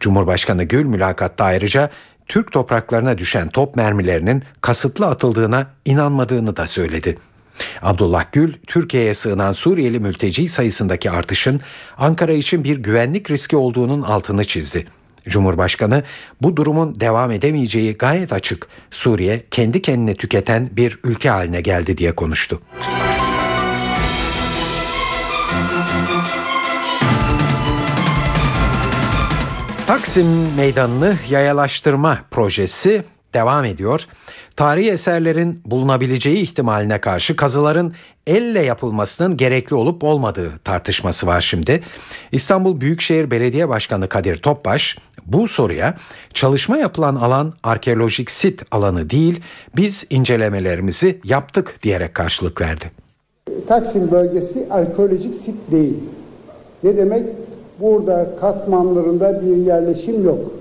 [0.00, 1.90] Cumhurbaşkanı Gül mülakatta ayrıca
[2.26, 7.18] Türk topraklarına düşen top mermilerinin kasıtlı atıldığına inanmadığını da söyledi.
[7.82, 11.60] Abdullah Gül, Türkiye'ye sığınan Suriyeli mülteci sayısındaki artışın
[11.98, 14.86] Ankara için bir güvenlik riski olduğunun altını çizdi.
[15.28, 16.02] Cumhurbaşkanı
[16.42, 18.68] bu durumun devam edemeyeceği gayet açık.
[18.90, 22.60] Suriye kendi kendine tüketen bir ülke haline geldi diye konuştu.
[29.86, 34.06] Taksim Meydanı'nı yayalaştırma projesi devam ediyor.
[34.58, 37.92] Tarihi eserlerin bulunabileceği ihtimaline karşı kazıların
[38.26, 41.80] elle yapılmasının gerekli olup olmadığı tartışması var şimdi.
[42.32, 45.94] İstanbul Büyükşehir Belediye Başkanı Kadir Topbaş bu soruya
[46.34, 49.40] çalışma yapılan alan arkeolojik sit alanı değil
[49.76, 52.90] biz incelemelerimizi yaptık diyerek karşılık verdi.
[53.66, 55.96] Taksim bölgesi arkeolojik sit değil.
[56.82, 57.24] Ne demek?
[57.80, 60.52] Burada katmanlarında bir yerleşim yok.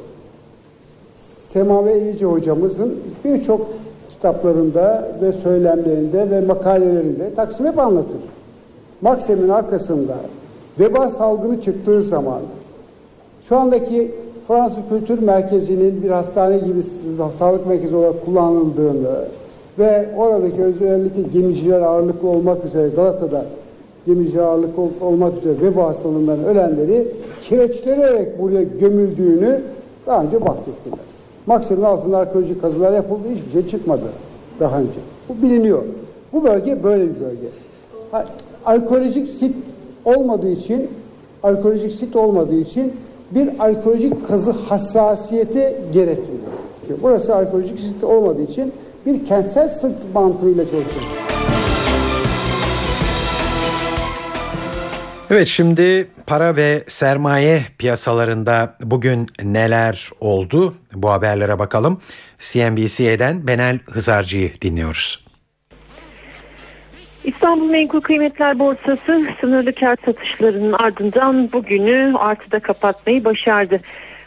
[1.48, 3.87] Semave İyice hocamızın birçok
[4.18, 8.20] kitaplarında ve söylemlerinde ve makalelerinde Taksim hep anlatır.
[9.02, 10.16] Maksim'in arkasında
[10.80, 12.40] veba salgını çıktığı zaman
[13.42, 14.12] şu andaki
[14.48, 16.82] Fransız Kültür Merkezi'nin bir hastane gibi
[17.40, 19.26] sağlık merkezi olarak kullanıldığını
[19.80, 23.46] ve oradaki özellikle gemiciler ağırlıklı olmak üzere Galata'da
[24.06, 27.08] gemiciler ağırlıklı olmak üzere veba hastalığından ölenleri
[27.44, 29.62] kireçlenerek buraya gömüldüğünü
[30.08, 31.07] daha önce bahsettiler.
[31.48, 34.04] Maksim'in altında arkeolojik kazılar yapıldı, hiçbir şey çıkmadı
[34.60, 35.00] daha önce.
[35.30, 35.84] Bu biliniyor.
[36.34, 37.48] Bu bölge böyle bir bölge.
[38.66, 39.56] Arkeolojik sit
[40.06, 40.90] olmadığı için
[41.44, 42.94] arkeolojik sit olmadığı için
[43.32, 46.42] bir arkeolojik kazı hassasiyeti gerekmiyor.
[47.02, 48.72] Burası arkeolojik sit olmadığı için
[49.06, 51.17] bir kentsel sırt mantığıyla çalışıyor.
[55.32, 60.74] Evet şimdi para ve sermaye piyasalarında bugün neler oldu?
[60.94, 62.02] Bu haberlere bakalım.
[62.40, 65.26] CNBC'den Benel Hızarcı'yı dinliyoruz.
[67.24, 73.80] İstanbul Menkul Kıymetler Borsası sınırlı kar satışlarının ardından bugünü artıda kapatmayı başardı.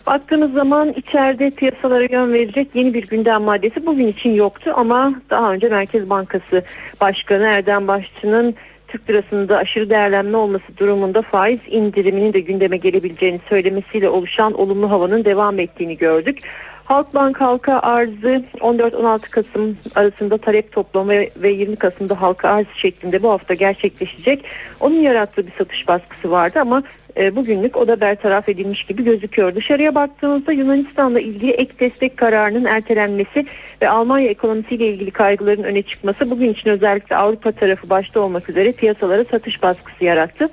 [0.07, 5.53] Baktığımız zaman içeride piyasalara yön verecek yeni bir gündem maddesi bugün için yoktu ama daha
[5.53, 6.63] önce Merkez Bankası
[7.01, 8.55] Başkanı Erdem Başçı'nın
[8.91, 15.25] Türk lirasında aşırı değerlenme olması durumunda faiz indiriminin de gündeme gelebileceğini söylemesiyle oluşan olumlu havanın
[15.25, 16.39] devam ettiğini gördük.
[16.85, 23.31] Halkbank halka arzı 14-16 Kasım arasında talep toplama ve 20 Kasım'da halka arz şeklinde bu
[23.31, 24.45] hafta gerçekleşecek.
[24.81, 26.83] Onun yarattığı bir satış baskısı vardı ama
[27.17, 29.55] e, bugünlük o da bertaraf edilmiş gibi gözüküyor.
[29.55, 33.47] Dışarıya baktığımızda Yunanistan'la ilgili ek destek kararının ertelenmesi
[33.83, 38.73] ve Almanya ekonomisiyle ilgili kaygıların öne çıkması bugün için özellikle Avrupa tarafı başta olmak üzere
[38.73, 40.49] piyasalara satış baskısı yarattı.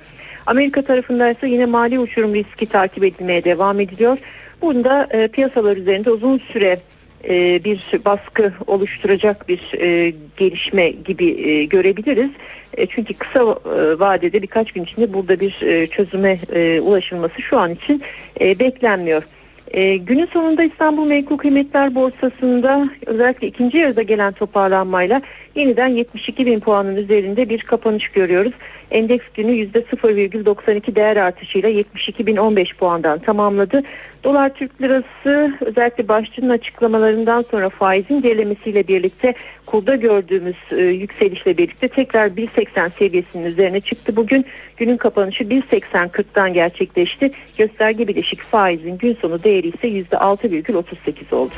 [0.46, 4.18] Amerika tarafında ise yine mali uçurum riski takip edilmeye devam ediliyor.
[4.62, 6.78] Bunda e, piyasalar üzerinde uzun süre
[7.24, 12.30] e, bir baskı oluşturacak bir e, gelişme gibi e, görebiliriz.
[12.76, 17.58] E, çünkü kısa e, vadede birkaç gün içinde burada bir e, çözüme e, ulaşılması şu
[17.58, 18.02] an için
[18.40, 19.22] e, beklenmiyor.
[19.70, 25.20] E, günün sonunda İstanbul Menkul Kıymetler Borsası'nda özellikle ikinci yarıda gelen toparlanmayla
[25.58, 28.52] yeniden 72 bin puanın üzerinde bir kapanış görüyoruz.
[28.90, 33.82] Endeks günü %0,92 değer artışıyla 72.015 puandan tamamladı.
[34.24, 39.34] Dolar Türk Lirası özellikle başçının açıklamalarından sonra faizin gerilemesiyle birlikte
[39.66, 44.16] kurda gördüğümüz e, yükselişle birlikte tekrar 1.80 seviyesinin üzerine çıktı.
[44.16, 47.30] Bugün günün kapanışı 1.80.40'dan gerçekleşti.
[47.58, 51.54] Gösterge bileşik faizin gün sonu değeri ise %6,38 oldu.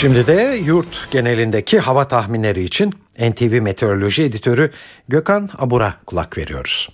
[0.00, 4.70] Şimdi de yurt genelindeki hava tahminleri için NTV Meteoroloji Editörü
[5.08, 6.88] Gökhan Abur'a kulak veriyoruz.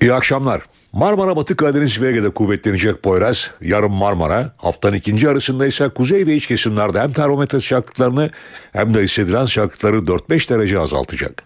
[0.00, 0.62] İyi akşamlar.
[0.92, 6.34] Marmara Batı Karadeniz ve Ege'de kuvvetlenecek Poyraz, yarın Marmara, haftanın ikinci arasında ise kuzey ve
[6.34, 8.30] iç kesimlerde hem termometre sıcaklıklarını
[8.72, 11.42] hem de hissedilen sıcaklıkları 4-5 derece azaltacak.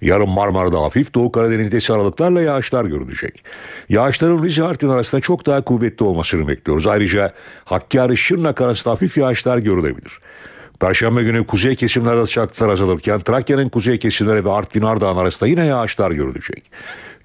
[0.00, 3.44] Yarın Marmara'da hafif Doğu Karadeniz'de ise aralıklarla yağışlar görülecek.
[3.88, 6.86] Yağışların Rize Artvin arasında çok daha kuvvetli olmasını bekliyoruz.
[6.86, 7.32] Ayrıca
[7.64, 10.20] Hakkari Şırnak arasında hafif yağışlar görülebilir.
[10.80, 16.10] Perşembe günü kuzey kesimlerde sıcaklıklar azalırken Trakya'nın kuzey kesimleri ve Artvin Ardahan arasında yine yağışlar
[16.10, 16.70] görülecek.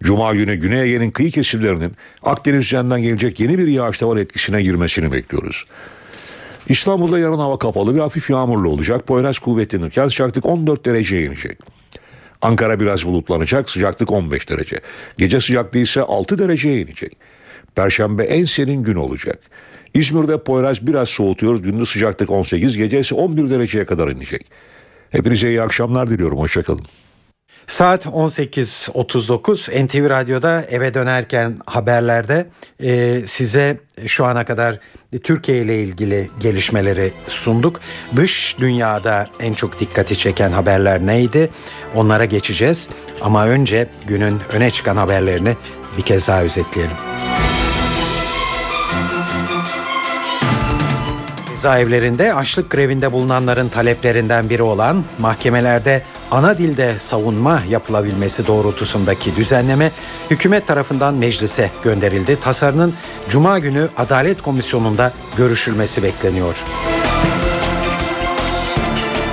[0.04, 1.92] Cuma günü Güney Ege'nin kıyı kesimlerinin
[2.24, 5.66] Akdeniz üzerinden gelecek yeni bir yağış tavan etkisine girmesini bekliyoruz.
[6.70, 9.08] İstanbul'da yarın hava kapalı ve hafif yağmurlu olacak.
[9.08, 11.75] Poyraz kuvvetlenirken sıcaklık 14 dereceye inecek.
[12.46, 14.80] Ankara biraz bulutlanacak sıcaklık 15 derece.
[15.18, 17.18] Gece sıcaklığı ise 6 dereceye inecek.
[17.76, 19.40] Perşembe en serin gün olacak.
[19.94, 21.60] İzmir'de Poyraz biraz soğutuyor.
[21.60, 24.46] Gündüz sıcaklık 18, gece ise 11 dereceye kadar inecek.
[25.10, 26.40] Hepinize iyi akşamlar diliyorum.
[26.40, 26.86] Hoşçakalın.
[27.68, 32.48] Saat 18.39 NTV Radyo'da eve dönerken haberlerde
[32.84, 34.80] e, size şu ana kadar
[35.24, 37.80] Türkiye ile ilgili gelişmeleri sunduk.
[38.16, 41.50] Dış dünyada en çok dikkati çeken haberler neydi?
[41.96, 42.90] Onlara geçeceğiz.
[43.22, 45.56] Ama önce günün öne çıkan haberlerini
[45.98, 46.98] bir kez daha özetleyelim.
[51.56, 59.92] Cezaevlerinde açlık grevinde bulunanların taleplerinden biri olan mahkemelerde ana dilde savunma yapılabilmesi doğrultusundaki düzenleme
[60.32, 62.40] hükümet tarafından meclise gönderildi.
[62.40, 62.94] Tasarının
[63.30, 66.56] Cuma günü Adalet Komisyonu'nda görüşülmesi bekleniyor.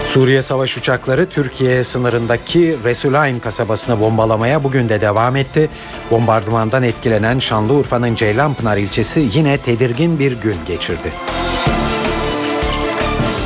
[0.06, 5.70] Suriye savaş uçakları Türkiye sınırındaki Resulayn kasabasını bombalamaya bugün de devam etti.
[6.10, 11.12] Bombardımandan etkilenen Şanlıurfa'nın Ceylanpınar ilçesi yine tedirgin bir gün geçirdi.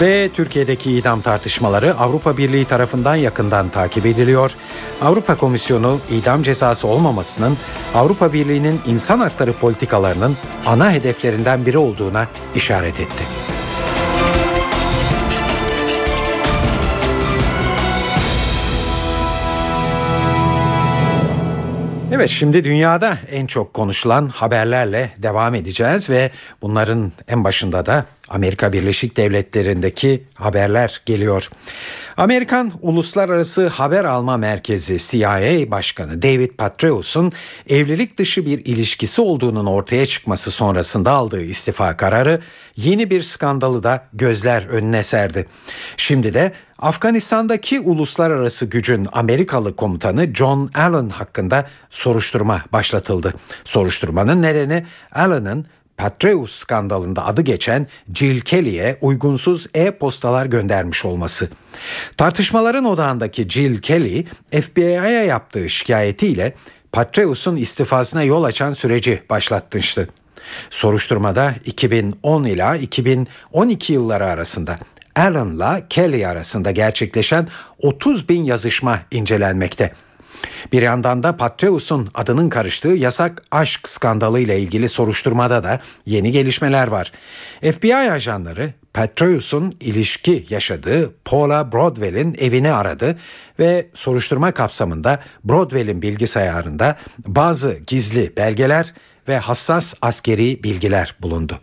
[0.01, 4.53] Ve Türkiye'deki idam tartışmaları Avrupa Birliği tarafından yakından takip ediliyor.
[5.03, 7.57] Avrupa Komisyonu idam cezası olmamasının
[7.95, 13.56] Avrupa Birliği'nin insan hakları politikalarının ana hedeflerinden biri olduğuna işaret etti.
[22.17, 26.31] Evet şimdi dünyada en çok konuşulan haberlerle devam edeceğiz ve
[26.63, 31.51] bunların en başında da Amerika Birleşik Devletleri'ndeki haberler geliyor.
[32.17, 37.33] Amerikan Uluslararası Haber Alma Merkezi CIA Başkanı David Petraeus'un
[37.69, 42.41] evlilik dışı bir ilişkisi olduğunun ortaya çıkması sonrasında aldığı istifa kararı
[42.77, 45.47] yeni bir skandalı da gözler önüne serdi.
[45.97, 53.35] Şimdi de Afganistan'daki uluslararası gücün Amerikalı komutanı John Allen hakkında soruşturma başlatıldı.
[53.65, 61.49] Soruşturmanın nedeni Allen'ın Patreus skandalında adı geçen Jill Kelly'e uygunsuz e-postalar göndermiş olması.
[62.17, 64.27] Tartışmaların odağındaki Jill Kelly,
[64.61, 66.55] FBI'ye yaptığı şikayetiyle
[66.93, 70.09] Patreus'un istifasına yol açan süreci başlatmıştı.
[70.71, 74.79] Soruşturmada 2010 ila 2012 yılları arasında
[75.17, 77.49] Allen'la Kelly arasında gerçekleşen
[77.79, 79.93] 30 bin yazışma incelenmekte.
[80.73, 86.89] Bir yandan da Patreus'un adının karıştığı yasak aşk skandalı ile ilgili soruşturmada da yeni gelişmeler
[86.89, 87.13] var.
[87.61, 93.19] FBI ajanları Patreus'un ilişki yaşadığı Paula Broadwell'in evini aradı
[93.59, 98.95] ve soruşturma kapsamında Broadwell'in bilgisayarında bazı gizli belgeler
[99.29, 101.61] ve hassas askeri bilgiler bulundu.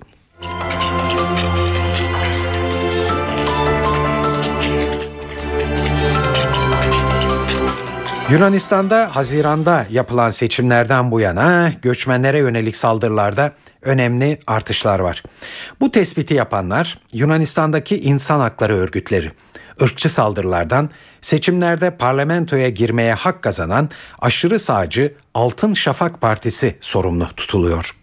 [8.34, 15.24] Yunanistan'da Haziran'da yapılan seçimlerden bu yana göçmenlere yönelik saldırılarda önemli artışlar var.
[15.82, 19.32] Bu tespiti yapanlar Yunanistan'daki insan hakları örgütleri.
[19.80, 20.90] Irkçı saldırılardan
[21.22, 28.03] seçimlerde parlamentoya girmeye hak kazanan aşırı sağcı Altın Şafak Partisi sorumlu tutuluyor.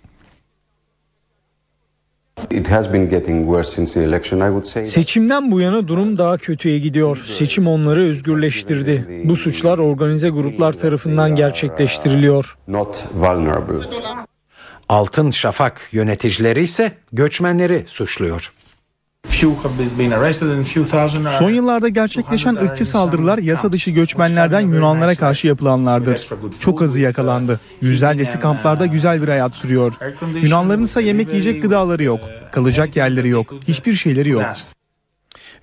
[4.84, 7.24] Seçimden bu yana durum daha kötüye gidiyor.
[7.26, 9.22] Seçim onları özgürleştirdi.
[9.24, 12.56] Bu suçlar organize gruplar tarafından gerçekleştiriliyor.
[14.88, 18.52] Altın Şafak yöneticileri ise göçmenleri suçluyor.
[21.38, 26.28] Son yıllarda gerçekleşen ırkçı saldırılar yasa dışı göçmenlerden Yunanlara karşı yapılanlardır.
[26.60, 27.60] Çok azı yakalandı.
[27.80, 29.94] Yüzlercesi kamplarda güzel bir hayat sürüyor.
[30.42, 32.20] Yunanların ise yemek yiyecek gıdaları yok.
[32.52, 33.54] Kalacak yerleri yok.
[33.68, 34.42] Hiçbir şeyleri yok.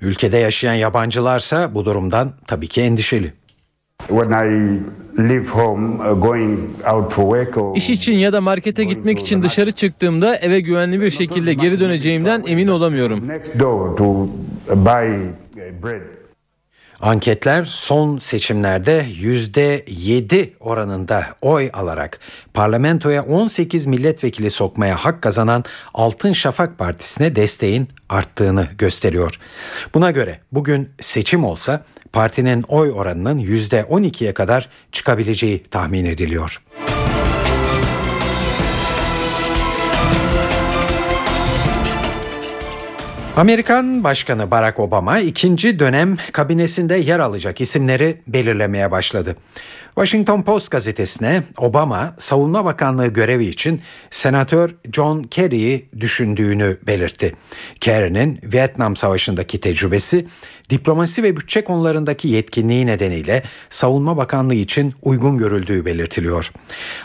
[0.01, 3.33] Ülkede yaşayan yabancılarsa bu durumdan tabii ki endişeli.
[7.75, 12.43] İş için ya da markete gitmek için dışarı çıktığımda eve güvenli bir şekilde geri döneceğimden
[12.47, 13.27] emin olamıyorum.
[17.01, 22.19] Anketler son seçimlerde %7 oranında oy alarak
[22.53, 29.39] parlamentoya 18 milletvekili sokmaya hak kazanan Altın Şafak Partisi'ne desteğin arttığını gösteriyor.
[29.93, 31.83] Buna göre bugün seçim olsa
[32.13, 36.61] partinin oy oranının %12'ye kadar çıkabileceği tahmin ediliyor.
[43.37, 49.35] Amerikan Başkanı Barack Obama ikinci dönem kabinesinde yer alacak isimleri belirlemeye başladı.
[49.97, 57.35] Washington Post gazetesine Obama Savunma Bakanlığı görevi için Senatör John Kerry'i düşündüğünü belirtti.
[57.81, 60.27] Kerry'nin Vietnam Savaşı'ndaki tecrübesi,
[60.69, 66.51] diplomasi ve bütçe konularındaki yetkinliği nedeniyle Savunma Bakanlığı için uygun görüldüğü belirtiliyor.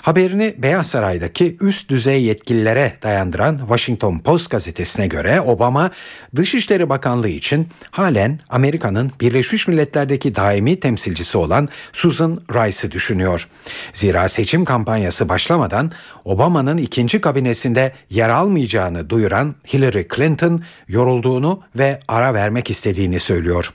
[0.03, 5.91] Haberini Beyaz Saray'daki üst düzey yetkililere dayandıran Washington Post gazetesine göre Obama
[6.37, 12.41] Dışişleri Bakanlığı için halen Amerika'nın Birleşmiş Milletler'deki daimi temsilcisi olan Susan
[12.83, 13.49] Rice'ı düşünüyor.
[13.93, 15.91] Zira seçim kampanyası başlamadan
[16.25, 23.73] Obama'nın ikinci kabinesinde yer almayacağını duyuran Hillary Clinton yorulduğunu ve ara vermek istediğini söylüyor.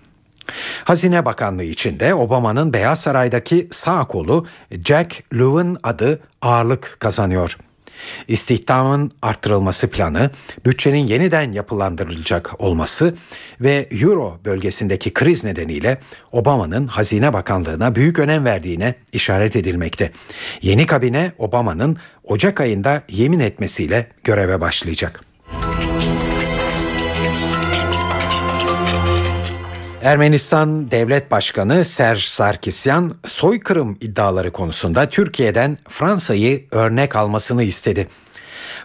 [0.84, 4.46] Hazine Bakanlığı içinde Obama'nın Beyaz Saray'daki sağ kolu
[4.86, 7.58] Jack Lewin adı ağırlık kazanıyor.
[8.28, 10.32] İstihdamın artırılması planı,
[10.66, 13.16] bütçenin yeniden yapılandırılacak olması
[13.62, 15.98] ve Euro bölgesindeki kriz nedeniyle
[16.32, 20.12] Obama'nın Hazine Bakanlığı'na büyük önem verdiğine işaret edilmekte.
[20.62, 25.27] Yeni kabine Obama'nın Ocak ayında yemin etmesiyle göreve başlayacak.
[30.08, 38.08] Ermenistan Devlet Başkanı Serj Sarkisyan soykırım iddiaları konusunda Türkiye'den Fransa'yı örnek almasını istedi.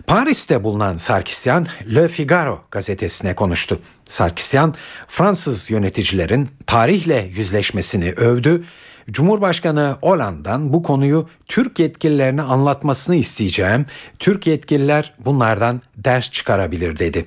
[0.07, 3.81] Paris'te bulunan Sarkisyan Le Figaro gazetesine konuştu.
[4.05, 4.75] Sarkisyan
[5.09, 8.64] Fransız yöneticilerin tarihle yüzleşmesini övdü.
[9.11, 13.86] Cumhurbaşkanı Hollande'dan bu konuyu Türk yetkililerine anlatmasını isteyeceğim.
[14.18, 17.26] Türk yetkililer bunlardan ders çıkarabilir dedi.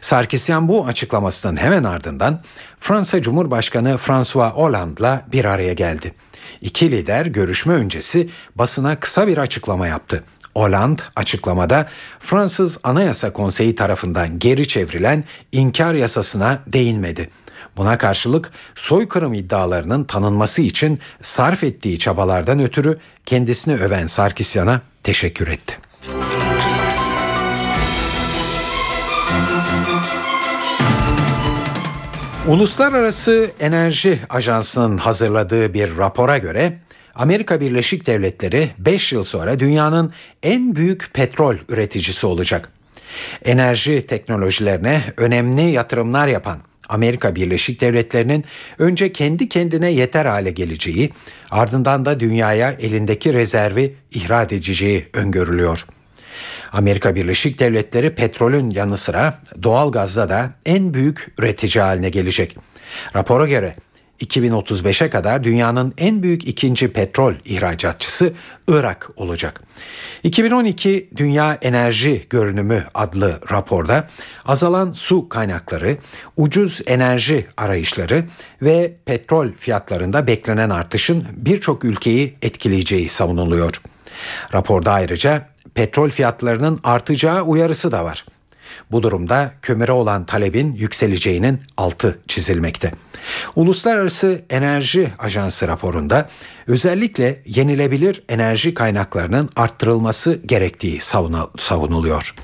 [0.00, 2.42] Sarkisyan bu açıklamasının hemen ardından
[2.80, 6.14] Fransa Cumhurbaşkanı François Hollande'la bir araya geldi.
[6.60, 10.24] İki lider görüşme öncesi basına kısa bir açıklama yaptı.
[10.54, 17.30] Hollande açıklamada Fransız Anayasa Konseyi tarafından geri çevrilen inkar yasasına değinmedi.
[17.76, 25.78] Buna karşılık soykırım iddialarının tanınması için sarf ettiği çabalardan ötürü kendisini öven Sarkisyan'a teşekkür etti.
[32.48, 36.78] Uluslararası Enerji Ajansı'nın hazırladığı bir rapora göre
[37.14, 40.12] Amerika Birleşik Devletleri 5 yıl sonra dünyanın
[40.42, 42.72] en büyük petrol üreticisi olacak.
[43.44, 46.58] Enerji teknolojilerine önemli yatırımlar yapan
[46.90, 48.44] Amerika Birleşik Devletleri'nin
[48.78, 51.10] önce kendi kendine yeter hale geleceği,
[51.50, 55.86] ardından da dünyaya elindeki rezervi ihraç edeceği öngörülüyor.
[56.72, 62.56] Amerika Birleşik Devletleri petrolün yanı sıra doğal gazda da en büyük üretici haline gelecek.
[63.16, 63.74] Rapora göre
[64.20, 68.32] 2035'e kadar dünyanın en büyük ikinci petrol ihracatçısı
[68.68, 69.62] Irak olacak.
[70.22, 74.08] 2012 Dünya Enerji Görünümü adlı raporda
[74.44, 75.96] azalan su kaynakları,
[76.36, 78.24] ucuz enerji arayışları
[78.62, 83.80] ve petrol fiyatlarında beklenen artışın birçok ülkeyi etkileyeceği savunuluyor.
[84.54, 88.24] Raporda ayrıca petrol fiyatlarının artacağı uyarısı da var.
[88.90, 92.92] Bu durumda kömüre olan talebin yükseleceğinin altı çizilmekte.
[93.56, 96.28] Uluslararası Enerji Ajansı raporunda
[96.66, 101.00] özellikle yenilebilir enerji kaynaklarının arttırılması gerektiği
[101.58, 102.34] savunuluyor.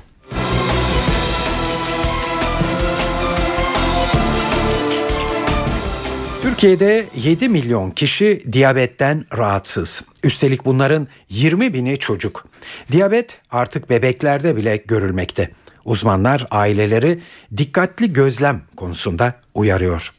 [6.41, 10.03] Türkiye'de 7 milyon kişi diyabetten rahatsız.
[10.23, 12.45] Üstelik bunların 20 bini çocuk.
[12.91, 15.51] Diyabet artık bebeklerde bile görülmekte.
[15.87, 17.19] Uzmanlar aileleri
[17.57, 20.13] dikkatli gözlem konusunda uyarıyor.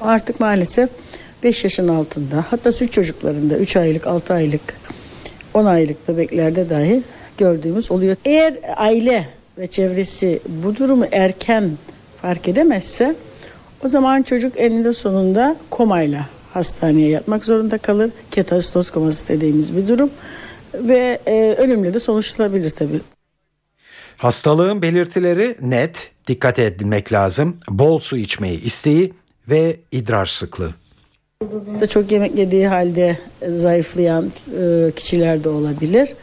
[0.00, 0.90] Artık maalesef
[1.42, 4.60] 5 yaşın altında hatta süt çocuklarında 3 aylık 6 aylık
[5.54, 7.02] 10 aylık bebeklerde dahi
[7.38, 8.16] gördüğümüz oluyor.
[8.24, 9.28] Eğer aile
[9.58, 11.70] ve çevresi bu durumu erken
[12.22, 13.14] fark edemezse
[13.84, 18.10] o zaman çocuk eninde sonunda komayla hastaneye yatmak zorunda kalır.
[18.30, 20.10] Ketasitos koması dediğimiz bir durum
[20.74, 23.00] ve e, ölümle de sonuçlanabilir tabii.
[24.16, 27.56] Hastalığın belirtileri net, dikkat edilmek lazım.
[27.68, 29.12] Bol su içmeyi isteği
[29.48, 30.74] ve idrar sıklığı.
[31.80, 36.14] Da çok yemek yediği halde zayıflayan e, kişiler de olabilir.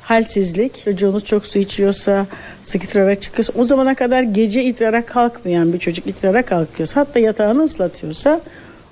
[0.00, 2.26] Halsizlik, çocuğunuz çok su içiyorsa,
[2.62, 7.64] sık idrara çıkıyorsa, o zamana kadar gece idrara kalkmayan bir çocuk idrara kalkıyorsa, hatta yatağını
[7.64, 8.40] ıslatıyorsa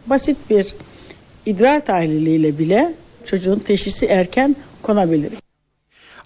[0.06, 0.74] basit bir
[1.46, 2.94] idrar tahliliyle bile
[3.24, 5.32] çocuğun teşhisi erken konabilir.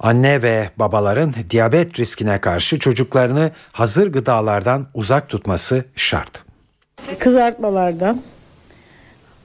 [0.01, 6.43] Anne ve babaların diyabet riskine karşı çocuklarını hazır gıdalardan uzak tutması şart.
[7.19, 8.23] Kızartmalardan,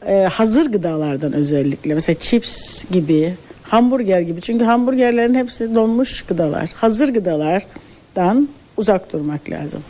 [0.05, 4.41] e, hazır gıdalardan özellikle mesela chips gibi, hamburger gibi.
[4.41, 6.69] Çünkü hamburgerlerin hepsi donmuş gıdalar.
[6.75, 9.83] Hazır gıdalardan uzak durmak lazım.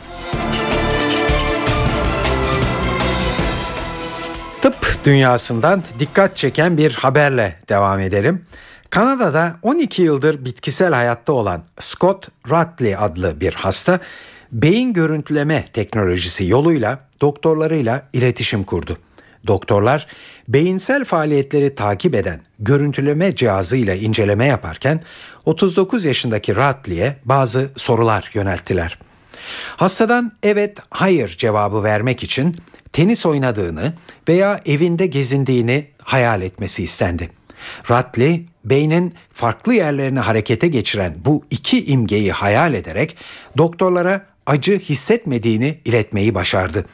[4.62, 8.44] Tıp dünyasından dikkat çeken bir haberle devam edelim.
[8.90, 14.00] Kanada'da 12 yıldır bitkisel hayatta olan Scott Ratley adlı bir hasta
[14.52, 18.98] beyin görüntüleme teknolojisi yoluyla doktorlarıyla iletişim kurdu.
[19.46, 20.06] Doktorlar
[20.48, 25.02] beyinsel faaliyetleri takip eden görüntüleme cihazıyla inceleme yaparken
[25.46, 28.98] 39 yaşındaki Ratley'e bazı sorular yönelttiler.
[29.76, 32.56] Hastadan evet hayır cevabı vermek için
[32.92, 33.92] tenis oynadığını
[34.28, 37.30] veya evinde gezindiğini hayal etmesi istendi.
[37.90, 43.16] Ratley beynin farklı yerlerini harekete geçiren bu iki imgeyi hayal ederek
[43.58, 46.84] doktorlara acı hissetmediğini iletmeyi başardı.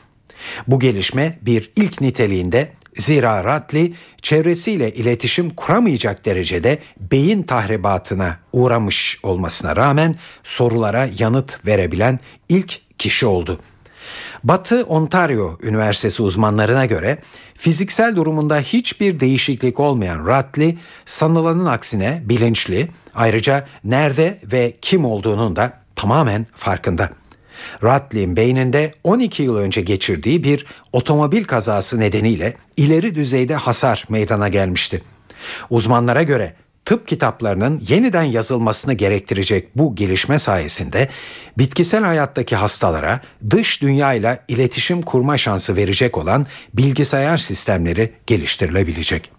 [0.66, 6.78] Bu gelişme bir ilk niteliğinde Zira Ratli çevresiyle iletişim kuramayacak derecede
[7.12, 13.60] beyin tahribatına uğramış olmasına rağmen sorulara yanıt verebilen ilk kişi oldu.
[14.44, 17.18] Batı Ontario Üniversitesi uzmanlarına göre
[17.54, 25.80] fiziksel durumunda hiçbir değişiklik olmayan Ratli sanılanın aksine bilinçli ayrıca nerede ve kim olduğunun da
[25.96, 27.10] tamamen farkında.
[27.82, 35.02] Ratli'nin beyninde 12 yıl önce geçirdiği bir otomobil kazası nedeniyle ileri düzeyde hasar meydana gelmişti.
[35.70, 36.54] Uzmanlara göre
[36.86, 41.08] tıp kitaplarının yeniden yazılmasını gerektirecek bu gelişme sayesinde
[41.58, 43.20] bitkisel hayattaki hastalara
[43.50, 49.30] dış dünyayla iletişim kurma şansı verecek olan bilgisayar sistemleri geliştirilebilecek.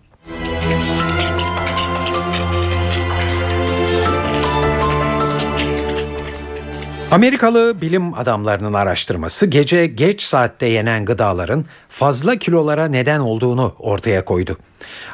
[7.11, 14.57] Amerikalı bilim adamlarının araştırması gece geç saatte yenen gıdaların fazla kilolara neden olduğunu ortaya koydu.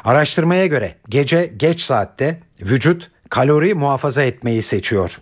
[0.04, 5.18] Araştırmaya göre gece geç saatte vücut kalori muhafaza etmeyi seçiyor.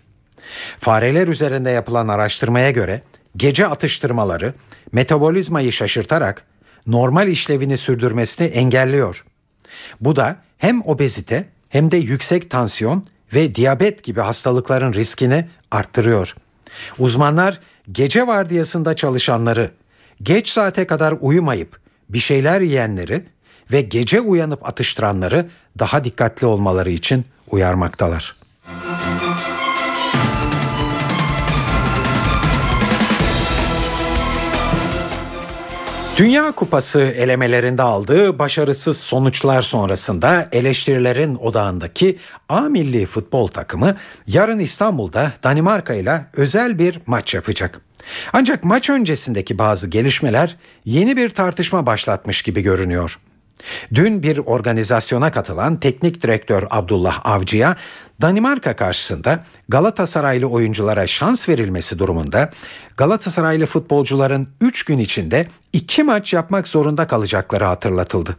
[0.79, 3.01] Fareler üzerinde yapılan araştırmaya göre
[3.37, 4.53] gece atıştırmaları
[4.91, 6.45] metabolizmayı şaşırtarak
[6.87, 9.25] normal işlevini sürdürmesini engelliyor.
[10.01, 16.35] Bu da hem obezite hem de yüksek tansiyon ve diyabet gibi hastalıkların riskini arttırıyor.
[16.99, 17.59] Uzmanlar
[17.91, 19.71] gece vardiyasında çalışanları,
[20.23, 23.25] geç saate kadar uyumayıp bir şeyler yiyenleri
[23.71, 25.49] ve gece uyanıp atıştıranları
[25.79, 28.42] daha dikkatli olmaları için uyarmaktalar.
[36.17, 42.17] Dünya Kupası elemelerinde aldığı başarısız sonuçlar sonrasında eleştirilerin odağındaki
[42.49, 43.95] A milli futbol takımı
[44.27, 47.81] yarın İstanbul'da Danimarka ile özel bir maç yapacak.
[48.33, 53.19] Ancak maç öncesindeki bazı gelişmeler yeni bir tartışma başlatmış gibi görünüyor.
[53.93, 57.75] Dün bir organizasyona katılan teknik direktör Abdullah Avcı'ya
[58.23, 62.51] Danimarka karşısında Galatasaraylı oyunculara şans verilmesi durumunda
[62.97, 68.37] Galatasaraylı futbolcuların 3 gün içinde 2 maç yapmak zorunda kalacakları hatırlatıldı.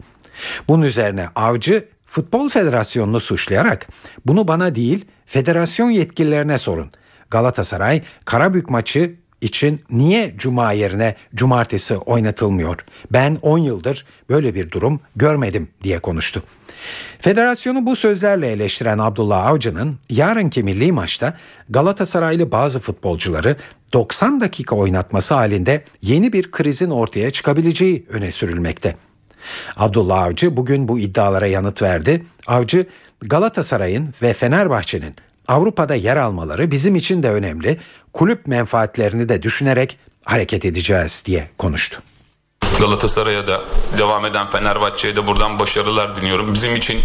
[0.69, 3.87] Bunun üzerine Avcı Futbol Federasyonu'nu suçlayarak
[4.27, 6.91] bunu bana değil federasyon yetkililerine sorun.
[7.31, 9.15] Galatasaray Karabük maçı
[9.45, 12.77] için niye cuma yerine cumartesi oynatılmıyor?
[13.11, 16.43] Ben 10 yıldır böyle bir durum görmedim diye konuştu.
[17.19, 21.37] Federasyonu bu sözlerle eleştiren Abdullah Avcı'nın yarınki milli maçta
[21.69, 23.57] Galatasaraylı bazı futbolcuları
[23.93, 28.97] 90 dakika oynatması halinde yeni bir krizin ortaya çıkabileceği öne sürülmekte.
[29.77, 32.27] Abdullah Avcı bugün bu iddialara yanıt verdi.
[32.47, 32.87] Avcı
[33.21, 35.15] Galatasaray'ın ve Fenerbahçe'nin
[35.49, 37.81] Avrupa'da yer almaları bizim için de önemli.
[38.13, 42.03] Kulüp menfaatlerini de düşünerek hareket edeceğiz diye konuştu.
[42.81, 43.61] Galatasaray'a da
[43.99, 46.55] devam eden Fenerbahçe'ye de buradan başarılar diliyorum.
[46.55, 47.01] Bizim için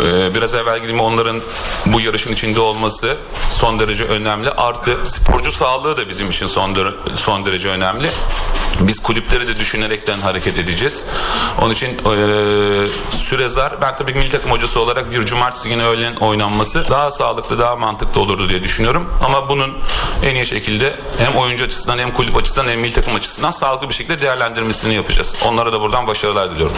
[0.00, 1.40] e, biraz evvel gibi onların
[1.86, 3.16] bu yarışın içinde olması
[3.50, 4.50] son derece önemli.
[4.50, 6.76] Artı sporcu sağlığı da bizim için son,
[7.16, 8.10] son derece önemli.
[8.80, 11.06] Biz kulüpleri de düşünerekten hareket edeceğiz.
[11.62, 11.96] Onun için e,
[13.10, 13.80] süre zar.
[13.80, 18.20] Ben tabii milli takım hocası olarak bir cumartesi günü öğlen oynanması daha sağlıklı, daha mantıklı
[18.20, 19.10] olurdu diye düşünüyorum.
[19.24, 19.72] Ama bunun
[20.24, 23.94] en iyi şekilde hem oyuncu açısından hem kulüp açısından hem milli takım açısından sağlıklı bir
[23.94, 25.36] şekilde değerlendirmesini yapacağız.
[25.44, 26.76] Onlara da buradan başarılar diliyorum.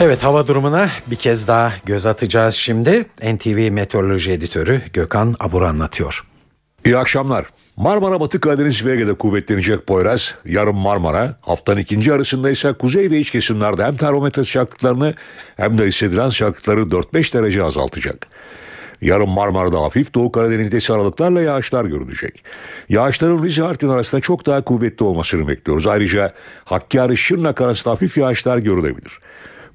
[0.00, 3.06] Evet hava durumuna bir kez daha göz atacağız şimdi.
[3.22, 6.24] NTV Meteoroloji Editörü Gökhan Abur anlatıyor.
[6.84, 7.44] İyi akşamlar.
[7.82, 13.18] Marmara Batı Karadeniz ve Ege'de kuvvetlenecek Poyraz, yarın Marmara, haftanın ikinci arasında ise kuzey ve
[13.18, 15.14] iç kesimlerde hem termometre sıcaklıklarını
[15.56, 18.26] hem de hissedilen sıcaklıkları 4-5 derece azaltacak.
[19.00, 22.44] Yarın Marmara'da hafif Doğu Karadeniz'de ise aralıklarla yağışlar görülecek.
[22.88, 25.86] Yağışların Rize Artvin arasında çok daha kuvvetli olmasını bekliyoruz.
[25.86, 29.18] Ayrıca Hakkari Şırnak arasında hafif yağışlar görülebilir.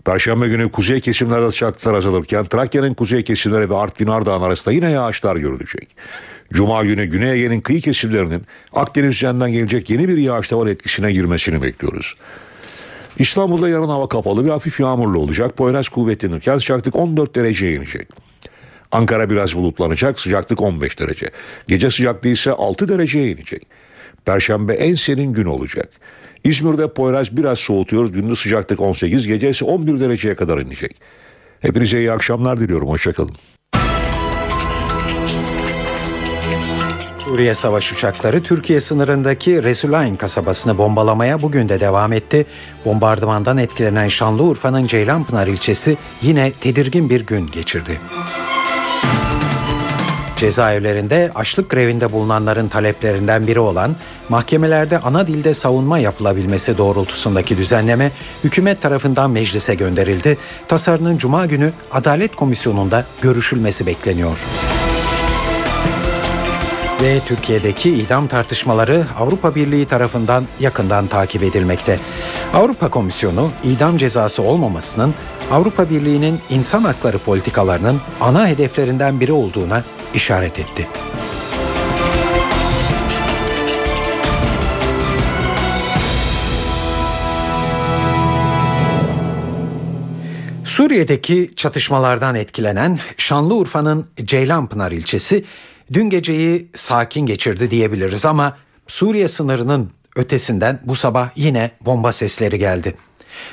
[0.05, 5.35] Perşembe günü kuzey kesimlerde sıcaklıklar azalırken Trakya'nın kuzey kesimleri ve Artvin Ardahan arasında yine yağışlar
[5.35, 5.95] görülecek.
[6.53, 8.41] Cuma günü Güney Ege'nin kıyı kesimlerinin
[8.73, 12.15] Akdeniz üzerinden gelecek yeni bir yağış tavan etkisine girmesini bekliyoruz.
[13.19, 15.57] İstanbul'da yarın hava kapalı ve hafif yağmurlu olacak.
[15.57, 18.07] Poyraz kuvvetlenirken sıcaklık 14 dereceye inecek.
[18.91, 21.31] Ankara biraz bulutlanacak, sıcaklık 15 derece.
[21.67, 23.67] Gece sıcaklığı ise 6 dereceye inecek.
[24.25, 25.89] Perşembe en serin gün olacak.
[26.43, 28.09] İzmir'de Poyraz biraz soğutuyor.
[28.09, 30.95] Gündüz sıcaklık 18, gece ise 11 dereceye kadar inecek.
[31.59, 32.89] Hepinize iyi akşamlar diliyorum.
[32.89, 33.35] Hoşçakalın.
[37.27, 42.45] Suriye savaş uçakları Türkiye sınırındaki Resulayn kasabasını bombalamaya bugün de devam etti.
[42.85, 47.99] Bombardımandan etkilenen Şanlıurfa'nın Ceylanpınar ilçesi yine tedirgin bir gün geçirdi.
[50.35, 53.95] Cezaevlerinde açlık grevinde bulunanların taleplerinden biri olan
[54.29, 58.11] mahkemelerde ana dilde savunma yapılabilmesi doğrultusundaki düzenleme
[58.43, 60.37] hükümet tarafından meclise gönderildi.
[60.67, 64.37] Tasarının cuma günü Adalet Komisyonu'nda görüşülmesi bekleniyor.
[67.01, 71.99] Ve Türkiye'deki idam tartışmaları Avrupa Birliği tarafından yakından takip edilmekte.
[72.53, 75.13] Avrupa Komisyonu idam cezası olmamasının
[75.51, 79.83] Avrupa Birliği'nin insan hakları politikalarının ana hedeflerinden biri olduğuna
[80.13, 80.87] işaret etti.
[90.63, 95.45] Suriye'deki çatışmalardan etkilenen Şanlıurfa'nın Ceylanpınar ilçesi
[95.93, 98.57] dün geceyi sakin geçirdi diyebiliriz ama
[98.87, 102.95] Suriye sınırının ötesinden bu sabah yine bomba sesleri geldi.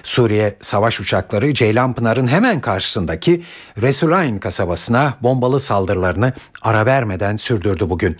[0.02, 3.42] Suriye savaş uçakları Ceylanpınar'ın hemen karşısındaki
[3.82, 6.32] Resulayn kasabasına bombalı saldırılarını
[6.62, 8.16] ara vermeden sürdürdü bugün.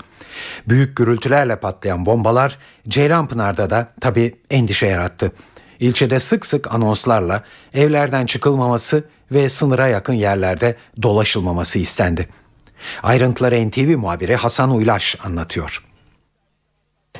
[0.68, 2.58] Büyük gürültülerle patlayan bombalar
[2.88, 5.32] Ceylanpınar'da da tabi endişe yarattı.
[5.80, 7.42] İlçede sık sık anonslarla
[7.74, 12.28] evlerden çıkılmaması ve sınıra yakın yerlerde dolaşılmaması istendi.
[13.02, 15.84] Ayrıntıları NTV muhabiri Hasan Uylaş anlatıyor.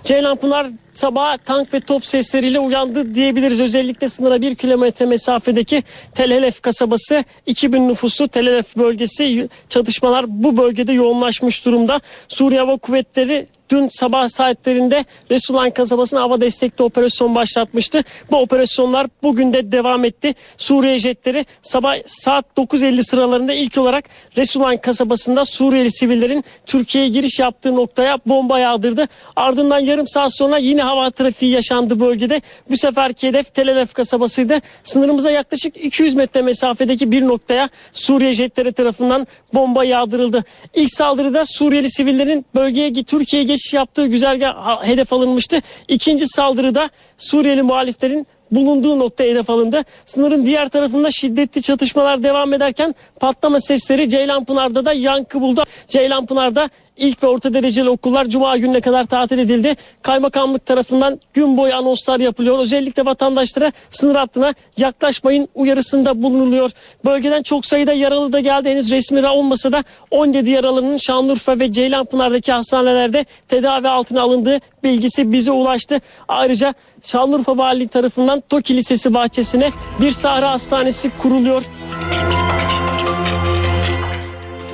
[0.05, 3.61] Ceylanpınar sabah tank ve top sesleriyle uyandı diyebiliriz.
[3.61, 5.85] Özellikle sınıra bir kilometre mesafedeki
[6.15, 12.01] Telelef kasabası 2000 nüfuslu Telelef bölgesi çatışmalar bu bölgede yoğunlaşmış durumda.
[12.29, 18.05] Suriye Hava Kuvvetleri dün sabah saatlerinde Resulayn kasabasına hava destekli operasyon başlatmıştı.
[18.31, 20.35] Bu operasyonlar bugün de devam etti.
[20.57, 24.05] Suriye jetleri sabah saat 9.50 sıralarında ilk olarak
[24.37, 29.09] Resulayn kasabasında Suriyeli sivillerin Türkiye'ye giriş yaptığı noktaya bomba yağdırdı.
[29.37, 32.43] Ardından yarım saat sonra yine hava trafiği yaşandı bölgede.
[32.71, 34.61] Bu seferki hedef Tel Aviv kasabasıydı.
[34.83, 40.45] Sınırımıza yaklaşık 200 metre mesafedeki bir noktaya Suriye jetleri tarafından bomba yağdırıldı.
[40.75, 45.63] İlk saldırıda Suriyeli sivillerin bölgeye Türkiye'ye geçiş yaptığı güzergah hedef alınmıştı.
[45.89, 49.85] İkinci saldırıda Suriyeli muhaliflerin bulunduğu nokta hedef alındı.
[50.05, 55.65] Sınırın diğer tarafında şiddetli çatışmalar devam ederken patlama sesleri Ceylanpınar'da da yankı buldu.
[55.89, 59.77] Ceylanpınar'da ilk ve orta dereceli okullar cuma gününe kadar tatil edildi.
[60.03, 62.59] Kaymakamlık tarafından gün boyu anonslar yapılıyor.
[62.59, 66.71] Özellikle vatandaşlara sınır hattına yaklaşmayın uyarısında bulunuluyor.
[67.05, 68.71] Bölgeden çok sayıda yaralı da geldi.
[68.71, 75.51] Henüz resmi olmasa da 17 yaralının Şanlıurfa ve Ceylanpınar'daki hastanelerde tedavi altına alındığı bilgisi bize
[75.51, 76.01] ulaştı.
[76.29, 76.75] Ayrıca
[77.05, 79.71] Şanlıurfa Valiliği tarafından Toki Lisesi bahçesine
[80.01, 81.63] bir sahra hastanesi kuruluyor.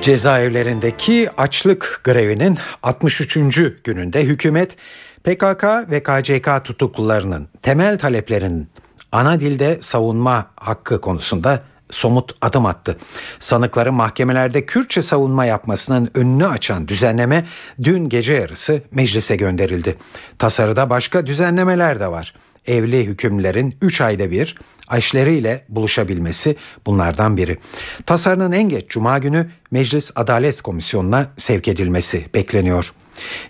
[0.01, 3.37] Cezaevlerindeki açlık grevinin 63.
[3.83, 4.75] gününde hükümet
[5.23, 8.69] PKK ve KCK tutuklularının temel taleplerinin
[9.11, 12.97] ana dilde savunma hakkı konusunda somut adım attı.
[13.39, 17.45] Sanıkların mahkemelerde Kürtçe savunma yapmasının önünü açan düzenleme
[17.83, 19.97] dün gece yarısı meclise gönderildi.
[20.39, 22.33] Tasarıda başka düzenlemeler de var.
[22.67, 24.57] Evli hükümlerin 3 ayda bir
[24.97, 27.57] eşleriyle buluşabilmesi bunlardan biri.
[28.05, 32.93] Tasarının en geç cuma günü Meclis Adalet Komisyonu'na sevk edilmesi bekleniyor.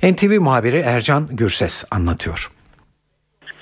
[0.04, 2.52] NTV muhabiri Ercan Gürses anlatıyor.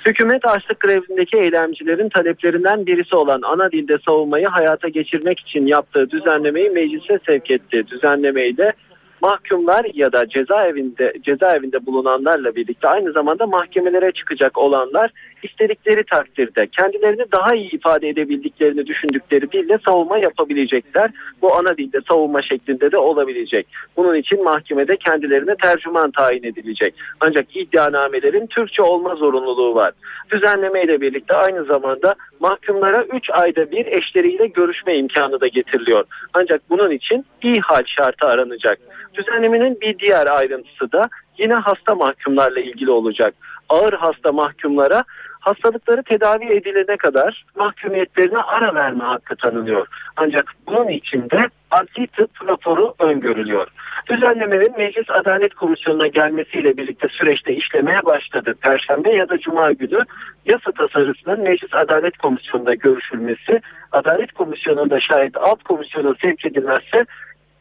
[0.05, 6.69] Hükümet açlık grevindeki eylemcilerin taleplerinden birisi olan ana dilde savunmayı hayata geçirmek için yaptığı düzenlemeyi
[6.69, 7.83] meclise sevk etti.
[7.87, 8.73] Düzenlemeyi de
[9.21, 15.11] mahkumlar ya da cezaevinde cezaevinde bulunanlarla birlikte aynı zamanda mahkemelere çıkacak olanlar
[15.43, 21.11] istedikleri takdirde kendilerini daha iyi ifade edebildiklerini düşündükleri dille savunma yapabilecekler.
[21.41, 23.67] Bu ana dilde savunma şeklinde de olabilecek.
[23.97, 26.95] Bunun için mahkemede kendilerine tercüman tayin edilecek.
[27.19, 29.91] Ancak iddianamelerin Türkçe olma zorunluluğu var.
[30.31, 36.05] Düzenleme ile birlikte aynı zamanda mahkumlara 3 ayda bir eşleriyle görüşme imkanı da getiriliyor.
[36.33, 38.79] Ancak bunun için iyi hal şartı aranacak.
[39.13, 43.33] Düzenlemenin bir diğer ayrıntısı da yine hasta mahkumlarla ilgili olacak.
[43.69, 45.03] Ağır hasta mahkumlara
[45.39, 49.87] hastalıkları tedavi edilene kadar mahkumiyetlerine ara verme hakkı tanınıyor.
[50.17, 53.67] Ancak bunun için de adli tıp raporu öngörülüyor.
[54.09, 58.55] Düzenlemenin Meclis Adalet Komisyonu'na gelmesiyle birlikte süreçte işlemeye başladı.
[58.61, 60.05] Perşembe ya da Cuma günü
[60.45, 63.61] yasa tasarısının Meclis Adalet Komisyonu'nda görüşülmesi,
[63.91, 67.05] Adalet Komisyonu'nda şayet alt komisyona sevk edilmezse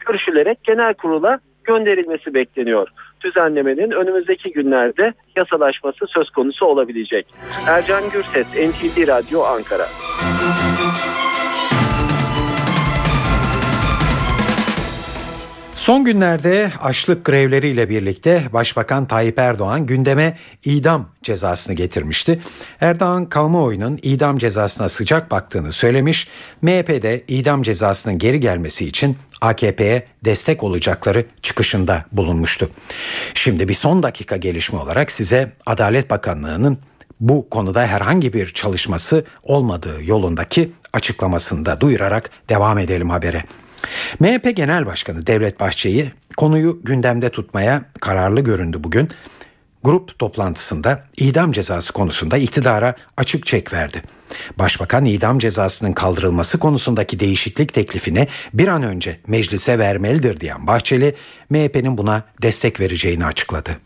[0.06, 2.88] görüşülerek genel kurula gönderilmesi bekleniyor.
[3.20, 7.26] Düzenlemenin önümüzdeki günlerde yasalaşması söz konusu olabilecek.
[7.66, 9.84] Ercan Gürses, NTV Radyo Ankara.
[15.78, 22.40] Son günlerde açlık grevleriyle birlikte Başbakan Tayyip Erdoğan gündeme idam cezasını getirmişti.
[22.80, 26.28] Erdoğan kamuoyunun idam cezasına sıcak baktığını söylemiş.
[26.62, 32.70] MHP'de idam cezasının geri gelmesi için AKP'ye destek olacakları çıkışında bulunmuştu.
[33.34, 36.78] Şimdi bir son dakika gelişme olarak size Adalet Bakanlığı'nın
[37.20, 43.44] bu konuda herhangi bir çalışması olmadığı yolundaki açıklamasını da duyurarak devam edelim habere.
[44.20, 49.08] MHP Genel Başkanı Devlet Bahçeli konuyu gündemde tutmaya kararlı göründü bugün.
[49.84, 54.02] Grup toplantısında idam cezası konusunda iktidara açık çek verdi.
[54.58, 61.14] Başbakan idam cezasının kaldırılması konusundaki değişiklik teklifini bir an önce meclise vermelidir diyen Bahçeli,
[61.50, 63.76] MHP'nin buna destek vereceğini açıkladı.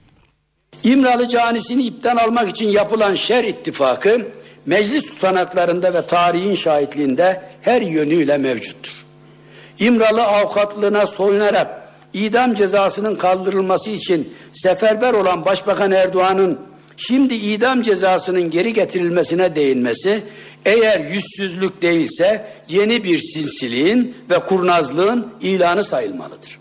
[0.84, 4.26] İmralı canisini ipten almak için yapılan şer ittifakı
[4.66, 9.01] meclis tutanaklarında ve tarihin şahitliğinde her yönüyle mevcuttur.
[9.82, 16.60] İmralı avukatlığına soyunarak idam cezasının kaldırılması için seferber olan Başbakan Erdoğan'ın
[16.96, 20.22] şimdi idam cezasının geri getirilmesine değinmesi
[20.64, 26.58] eğer yüzsüzlük değilse yeni bir sinsiliğin ve kurnazlığın ilanı sayılmalıdır.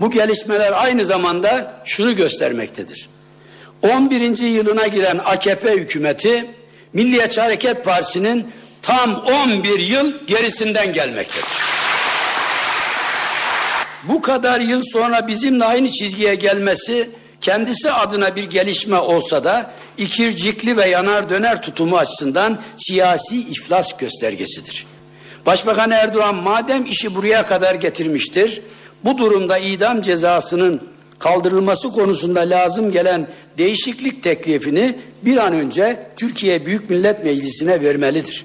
[0.00, 3.08] Bu gelişmeler aynı zamanda şunu göstermektedir.
[3.82, 4.38] 11.
[4.38, 6.46] yılına giren AKP hükümeti
[6.92, 8.46] Milliyetçi Hareket Partisi'nin
[8.82, 11.62] tam 11 yıl gerisinden gelmektedir.
[14.02, 17.10] Bu kadar yıl sonra bizimle aynı çizgiye gelmesi
[17.40, 24.86] kendisi adına bir gelişme olsa da ikircikli ve yanar döner tutumu açısından siyasi iflas göstergesidir.
[25.46, 28.62] Başbakan Erdoğan madem işi buraya kadar getirmiştir,
[29.04, 33.26] bu durumda idam cezasının kaldırılması konusunda lazım gelen
[33.58, 38.44] değişiklik teklifini bir an önce Türkiye Büyük Millet Meclisi'ne vermelidir.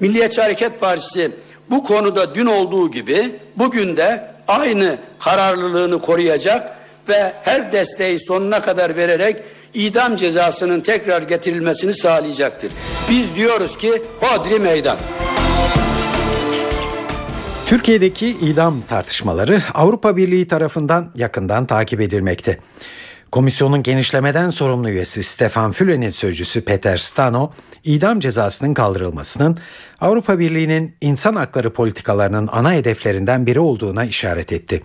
[0.00, 1.30] Milliyetçi Hareket Partisi
[1.70, 6.76] bu konuda dün olduğu gibi bugün de aynı kararlılığını koruyacak
[7.08, 9.36] ve her desteği sonuna kadar vererek
[9.74, 12.72] idam cezasının tekrar getirilmesini sağlayacaktır.
[13.10, 14.96] Biz diyoruz ki hodri meydan.
[17.66, 22.58] Türkiye'deki idam tartışmaları Avrupa Birliği tarafından yakından takip edilmekte.
[23.30, 27.52] Komisyonun genişlemeden sorumlu üyesi Stefan Füle'nin sözcüsü Peter Stano,
[27.84, 29.58] idam cezasının kaldırılmasının
[30.00, 34.82] Avrupa Birliği'nin insan hakları politikalarının ana hedeflerinden biri olduğuna işaret etti.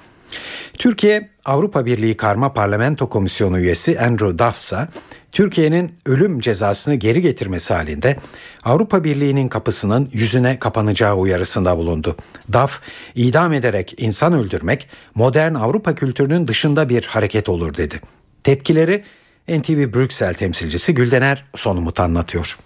[0.74, 4.88] Türkiye, Avrupa Birliği Karma Parlamento Komisyonu üyesi Andrew Duff'sa,
[5.32, 8.18] Türkiye'nin ölüm cezasını geri getirmesi halinde
[8.64, 12.18] Avrupa Birliği'nin kapısının yüzüne kapanacağı uyarısında bulundu.
[12.52, 12.82] Duff,
[13.16, 18.02] idam ederek insan öldürmek modern Avrupa kültürünün dışında bir hareket olur dedi.
[18.44, 19.04] Tepkileri
[19.48, 22.58] NTV Brüksel temsilcisi Güldener Sonumut anlatıyor.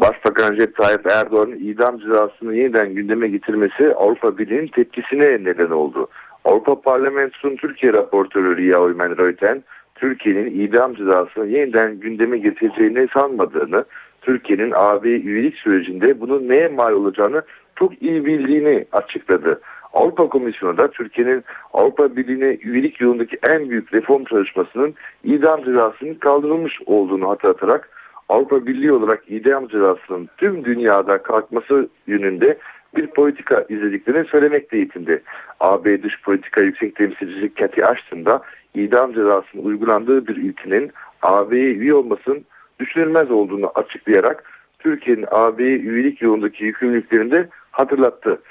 [0.00, 6.08] Başbakan Recep Tayyip Erdoğan'ın idam cezasını yeniden gündeme getirmesi Avrupa Birliği'nin tepkisine neden oldu.
[6.44, 9.64] Avrupa Parlamentosu'nun Türkiye raportörü Ria Oymen Reuten,
[9.94, 13.84] Türkiye'nin idam cezasını yeniden gündeme getireceğini sanmadığını,
[14.22, 17.42] Türkiye'nin AB üyelik sürecinde bunun neye mal olacağını
[17.76, 19.60] çok iyi bildiğini açıkladı.
[19.92, 26.78] Avrupa Komisyonu da Türkiye'nin Avrupa Birliği'ne üyelik yolundaki en büyük reform çalışmasının idam cezasının kaldırılmış
[26.86, 27.90] olduğunu hatırlatarak
[28.28, 32.58] Avrupa Birliği olarak idam cezasının tüm dünyada kalkması yönünde
[32.96, 35.22] bir politika izlediklerini söylemekte yetindi.
[35.60, 38.42] AB Dış Politika Yüksek Temsilcisi Cathy Ashton da
[38.74, 42.44] idam cezasının uygulandığı bir ülkenin AB'ye üye olmasının
[42.80, 44.44] düşünülmez olduğunu açıklayarak
[44.78, 48.42] Türkiye'nin AB'ye üyelik yolundaki yükümlülüklerini de hatırlattı.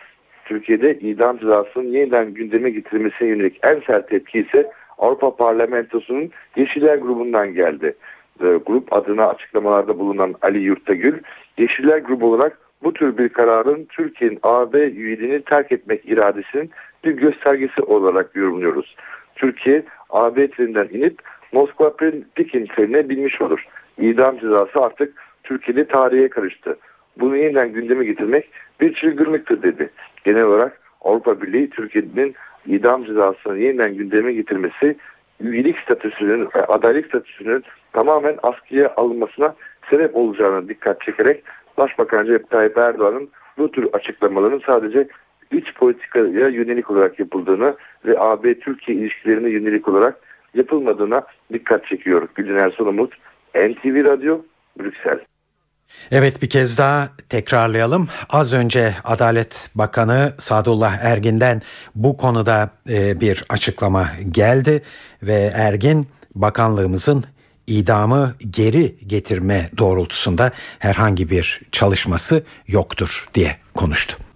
[0.51, 7.53] Türkiye'de idam cezasının yeniden gündeme getirilmesine yönelik en sert tepki ise Avrupa Parlamentosu'nun Yeşiller grubundan
[7.53, 7.95] geldi.
[8.41, 11.19] E, grup adına açıklamalarda bulunan Ali Yurttagül,
[11.57, 16.69] Yeşiller grubu olarak bu tür bir kararın Türkiye'nin AB üyeliğini terk etmek iradesinin
[17.03, 18.95] bir göstergesi olarak yorumluyoruz.
[19.35, 21.21] Türkiye AB treninden inip
[21.51, 21.95] Moskva
[22.35, 23.65] Pekin trenine binmiş olur.
[23.97, 26.77] İdam cezası artık Türkiye'de tarihe karıştı.
[27.19, 28.49] Bunu yeniden gündeme getirmek
[28.81, 29.89] bir çılgınlıktır dedi.
[30.23, 34.95] Genel olarak Avrupa Birliği Türkiye'nin idam cezasını yeniden gündeme getirmesi
[35.39, 37.63] üyelik statüsünün, adaylık statüsünün
[37.93, 39.55] tamamen askıya alınmasına
[39.89, 41.43] sebep olacağını dikkat çekerek
[41.77, 45.07] Başbakan Recep Tayyip Erdoğan'ın bu tür açıklamaların sadece
[45.51, 50.17] iç politikaya yönelik olarak yapıldığını ve AB-Türkiye ilişkilerine yönelik olarak
[50.53, 52.27] yapılmadığına dikkat çekiyor.
[52.35, 53.13] Gülün Ersoy Umut,
[53.55, 54.41] NTV Radyo,
[54.79, 55.19] Brüksel.
[56.11, 58.07] Evet bir kez daha tekrarlayalım.
[58.29, 61.61] Az önce Adalet Bakanı Sadullah Ergin'den
[61.95, 64.83] bu konuda e, bir açıklama geldi
[65.23, 67.23] ve Ergin bakanlığımızın
[67.67, 74.30] idamı geri getirme doğrultusunda herhangi bir çalışması yoktur diye konuştu.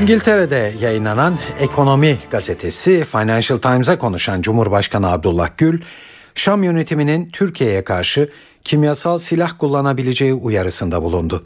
[0.00, 5.80] İngiltere'de yayınlanan Ekonomi gazetesi Financial Times'a konuşan Cumhurbaşkanı Abdullah Gül,
[6.34, 8.30] Şam yönetiminin Türkiye'ye karşı
[8.64, 11.42] kimyasal silah kullanabileceği uyarısında bulundu.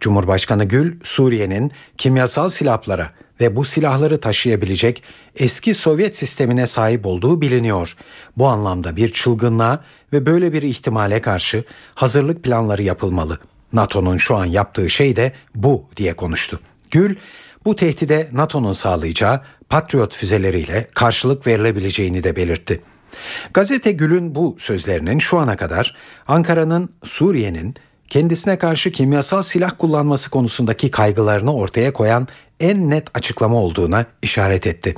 [0.00, 3.10] Cumhurbaşkanı Gül, Suriye'nin kimyasal silahlara
[3.40, 5.02] ve bu silahları taşıyabilecek
[5.36, 7.96] eski Sovyet sistemine sahip olduğu biliniyor.
[8.36, 11.64] Bu anlamda bir çılgınlığa ve böyle bir ihtimale karşı
[11.94, 13.38] hazırlık planları yapılmalı.
[13.72, 16.60] NATO'nun şu an yaptığı şey de bu diye konuştu.
[16.90, 17.16] Gül,
[17.68, 22.80] bu tehdide NATO'nun sağlayacağı Patriot füzeleriyle karşılık verilebileceğini de belirtti.
[23.54, 25.96] Gazete Gül'ün bu sözlerinin şu ana kadar
[26.26, 27.74] Ankara'nın Suriye'nin
[28.08, 32.28] kendisine karşı kimyasal silah kullanması konusundaki kaygılarını ortaya koyan
[32.60, 34.94] en net açıklama olduğuna işaret etti.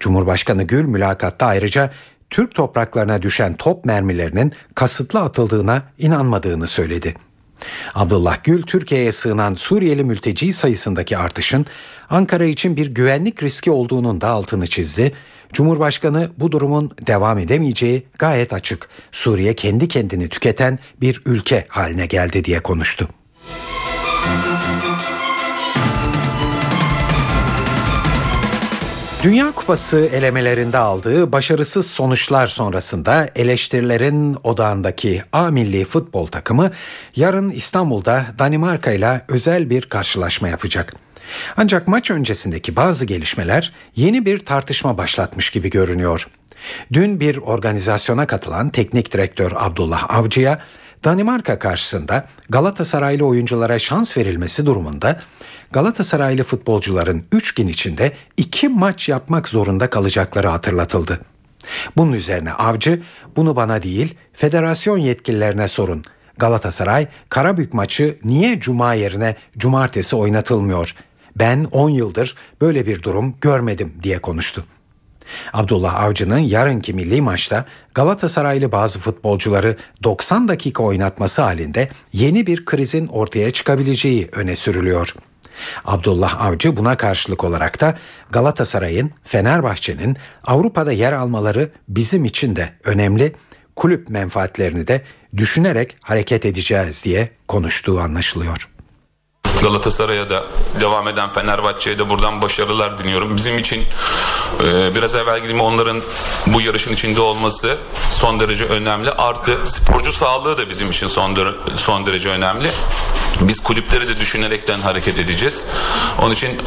[0.00, 1.90] Cumhurbaşkanı Gül mülakatta ayrıca
[2.30, 7.14] Türk topraklarına düşen top mermilerinin kasıtlı atıldığına inanmadığını söyledi.
[7.94, 11.66] Abdullah Gül, Türkiye'ye sığınan Suriyeli mülteci sayısındaki artışın
[12.10, 15.12] Ankara için bir güvenlik riski olduğunun da altını çizdi.
[15.52, 18.88] Cumhurbaşkanı bu durumun devam edemeyeceği gayet açık.
[19.12, 23.08] Suriye kendi kendini tüketen bir ülke haline geldi diye konuştu.
[29.24, 36.70] Dünya Kupası elemelerinde aldığı başarısız sonuçlar sonrasında eleştirilerin odağındaki A milli futbol takımı
[37.16, 40.94] yarın İstanbul'da Danimarka ile özel bir karşılaşma yapacak.
[41.56, 46.28] Ancak maç öncesindeki bazı gelişmeler yeni bir tartışma başlatmış gibi görünüyor.
[46.92, 50.58] Dün bir organizasyona katılan teknik direktör Abdullah Avcı'ya
[51.04, 55.20] Danimarka karşısında Galatasaraylı oyunculara şans verilmesi durumunda
[55.72, 61.20] Galatasaraylı futbolcuların 3 gün içinde 2 maç yapmak zorunda kalacakları hatırlatıldı.
[61.96, 63.02] Bunun üzerine Avcı
[63.36, 66.04] bunu bana değil federasyon yetkililerine sorun.
[66.38, 70.94] Galatasaray Karabük maçı niye cuma yerine cumartesi oynatılmıyor?
[71.36, 74.64] Ben 10 yıldır böyle bir durum görmedim diye konuştu.
[75.52, 77.64] Abdullah Avcı'nın yarınki milli maçta
[77.94, 85.14] Galatasaraylı bazı futbolcuları 90 dakika oynatması halinde yeni bir krizin ortaya çıkabileceği öne sürülüyor.
[85.84, 87.98] Abdullah Avcı buna karşılık olarak da
[88.30, 93.32] Galatasaray'ın, Fenerbahçe'nin Avrupa'da yer almaları bizim için de önemli,
[93.76, 95.02] kulüp menfaatlerini de
[95.36, 98.73] düşünerek hareket edeceğiz diye konuştuğu anlaşılıyor.
[99.62, 100.44] Galatasaray'a da
[100.80, 103.36] devam eden Fenerbahçe'ye de buradan başarılar diliyorum.
[103.36, 103.82] Bizim için
[104.64, 106.02] e, biraz evvel gibi onların
[106.46, 107.78] bu yarışın içinde olması
[108.10, 109.10] son derece önemli.
[109.10, 111.36] Artı sporcu sağlığı da bizim için son,
[111.76, 112.70] son derece önemli.
[113.40, 115.66] Biz kulüpleri de düşünerekten hareket edeceğiz.
[116.22, 116.58] Onun için e,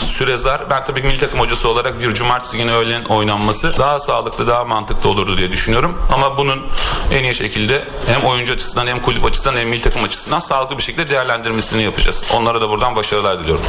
[0.00, 0.70] süre zar.
[0.70, 5.10] Ben tabii milli takım hocası olarak bir cumartesi günü öğlen oynanması daha sağlıklı, daha mantıklı
[5.10, 5.98] olurdu diye düşünüyorum.
[6.12, 6.62] Ama bunun
[7.12, 10.82] en iyi şekilde hem oyuncu açısından hem kulüp açısından hem milli takım açısından sağlıklı bir
[10.82, 12.24] şekilde değerlendirmesini yapacağız.
[12.34, 13.64] Onlara da buradan başarılar diliyorum.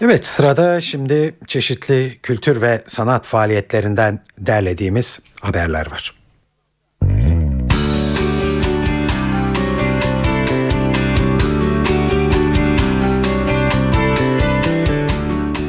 [0.00, 6.15] Evet sırada şimdi çeşitli kültür ve sanat faaliyetlerinden derlediğimiz haberler var.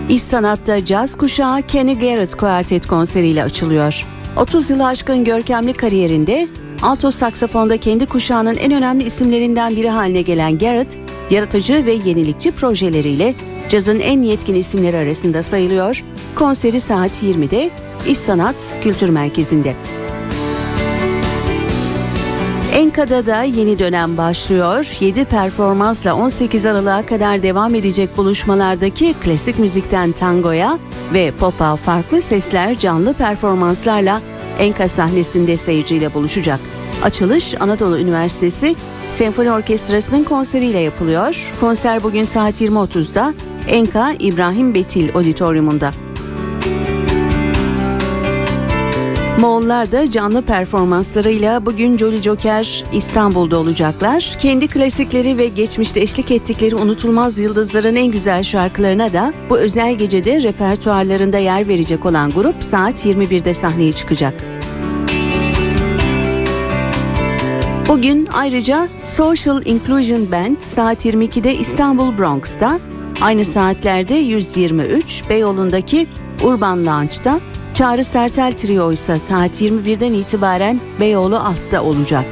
[0.09, 4.05] İş Sanat'ta caz kuşağı Kenny Garrett Quartet konseriyle açılıyor.
[4.37, 6.47] 30 yılı aşkın görkemli kariyerinde
[6.81, 10.97] alto saksafonda kendi kuşağının en önemli isimlerinden biri haline gelen Garrett,
[11.31, 13.35] yaratıcı ve yenilikçi projeleriyle
[13.69, 16.03] cazın en yetkin isimleri arasında sayılıyor.
[16.35, 17.69] Konseri saat 20'de
[18.07, 19.75] İş Sanat Kültür Merkezi'nde.
[22.77, 24.97] Enka'da da yeni dönem başlıyor.
[24.99, 30.79] 7 performansla 18 Aralık'a kadar devam edecek buluşmalardaki klasik müzikten tangoya
[31.13, 34.21] ve pop'a farklı sesler canlı performanslarla
[34.59, 36.59] Enka sahnesinde seyirciyle buluşacak.
[37.03, 38.75] Açılış Anadolu Üniversitesi
[39.09, 41.51] Senfoni Orkestrası'nın konseriyle yapılıyor.
[41.59, 43.33] Konser bugün saat 20.30'da
[43.67, 45.91] Enka İbrahim Betil Auditorium'unda.
[49.37, 54.37] Moğollar da canlı performanslarıyla bugün Jolly Joker İstanbul'da olacaklar.
[54.39, 60.41] Kendi klasikleri ve geçmişte eşlik ettikleri unutulmaz yıldızların en güzel şarkılarına da bu özel gecede
[60.41, 64.33] repertuarlarında yer verecek olan grup saat 21'de sahneye çıkacak.
[67.87, 72.79] Bugün ayrıca Social Inclusion Band saat 22'de İstanbul Bronx'ta,
[73.21, 76.07] aynı saatlerde 123 Beyoğlu'ndaki
[76.43, 77.39] Urban Lounge'da
[77.77, 82.25] Çağrı Sertel Trio ise saat 21'den itibaren Beyoğlu Alt'ta olacak.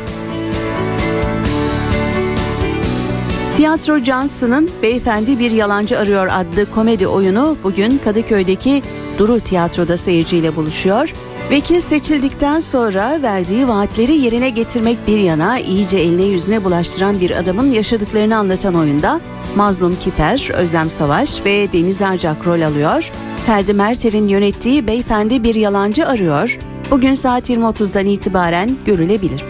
[3.56, 8.82] Tiyatro Johnson'ın Beyefendi Bir Yalancı Arıyor adlı komedi oyunu bugün Kadıköy'deki
[9.18, 11.14] Duru Tiyatro'da seyirciyle buluşuyor.
[11.50, 17.72] Vekil seçildikten sonra verdiği vaatleri yerine getirmek bir yana iyice eline yüzüne bulaştıran bir adamın
[17.72, 19.22] yaşadıklarını anlatan oyunda
[19.56, 23.12] Mazlum Kiper, Özlem Savaş ve Deniz Arcak rol alıyor.
[23.46, 26.60] Ferdi Merter'in yönettiği Beyefendi Bir Yalancı Arıyor
[26.92, 29.44] bugün saat 20.30'dan itibaren görülebilir.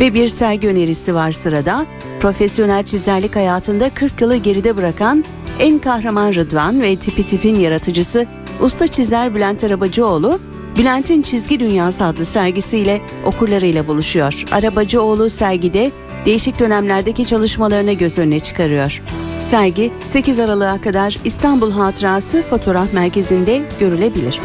[0.00, 1.86] Ve bir sergi önerisi var sırada.
[2.20, 5.24] Profesyonel çizerlik hayatında 40 yılı geride bırakan
[5.58, 8.26] en kahraman Rıdvan ve tipi tipin yaratıcısı
[8.60, 10.38] usta çizer Bülent Arabacıoğlu,
[10.78, 14.44] Bülent'in Çizgi Dünyası adlı sergisiyle okurlarıyla buluşuyor.
[14.52, 15.90] Arabacıoğlu sergide
[16.26, 19.02] değişik dönemlerdeki çalışmalarını göz önüne çıkarıyor.
[19.38, 24.40] Sergi 8 Aralık'a kadar İstanbul Hatırası Fotoğraf Merkezi'nde görülebilir.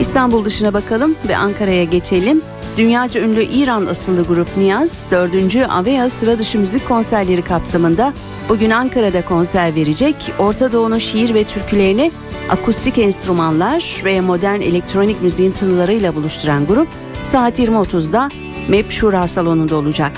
[0.00, 2.42] İstanbul dışına bakalım ve Ankara'ya geçelim.
[2.76, 5.56] Dünyaca ünlü İran asıllı grup Niyaz, 4.
[5.70, 8.12] Avea sıra dışı müzik konserleri kapsamında
[8.48, 10.32] bugün Ankara'da konser verecek.
[10.38, 12.12] Orta Doğu'nun şiir ve türkülerini
[12.50, 16.88] akustik enstrümanlar ve modern elektronik müziğin tınılarıyla buluşturan grup
[17.24, 18.28] saat 20.30'da
[18.68, 20.12] MEP Şura Salonu'nda olacak.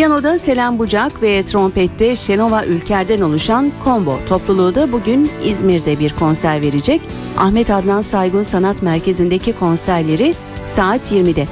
[0.00, 6.60] Piyanoda Selen Bucak ve trompette Şenova Ülker'den oluşan Combo topluluğu da bugün İzmir'de bir konser
[6.60, 7.00] verecek.
[7.38, 10.34] Ahmet Adnan Saygun Sanat Merkezi'ndeki konserleri
[10.66, 11.46] saat 20'de.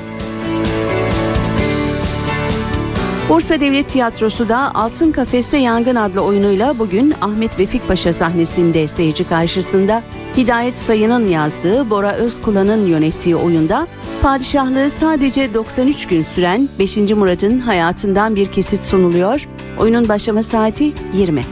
[3.29, 9.29] Bursa Devlet Tiyatrosu da Altın Kafeste Yangın adlı oyunuyla bugün Ahmet Vefik Paşa sahnesinde seyirci
[9.29, 10.03] karşısında
[10.39, 13.87] Hidayet Sayın'ın yazdığı Bora Özkula'nın yönettiği oyunda
[14.23, 16.97] padişahlığı sadece 93 gün süren 5.
[16.97, 19.49] Murad'ın hayatından bir kesit sunuluyor.
[19.79, 21.43] Oyunun başlama saati 20.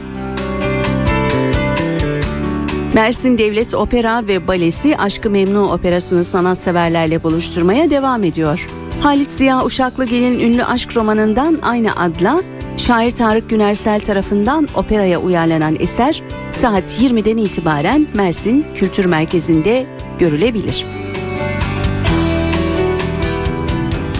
[2.93, 8.67] Mersin Devlet Opera ve Balesi Aşkı Memnu operasını sanatseverlerle buluşturmaya devam ediyor.
[9.01, 12.41] Halit Ziya Uşaklıgil'in ünlü aşk romanından aynı adla
[12.77, 16.21] şair Tarık Günersel tarafından operaya uyarlanan eser
[16.57, 19.85] saat 20'den itibaren Mersin Kültür Merkezi'nde
[20.19, 20.85] görülebilir.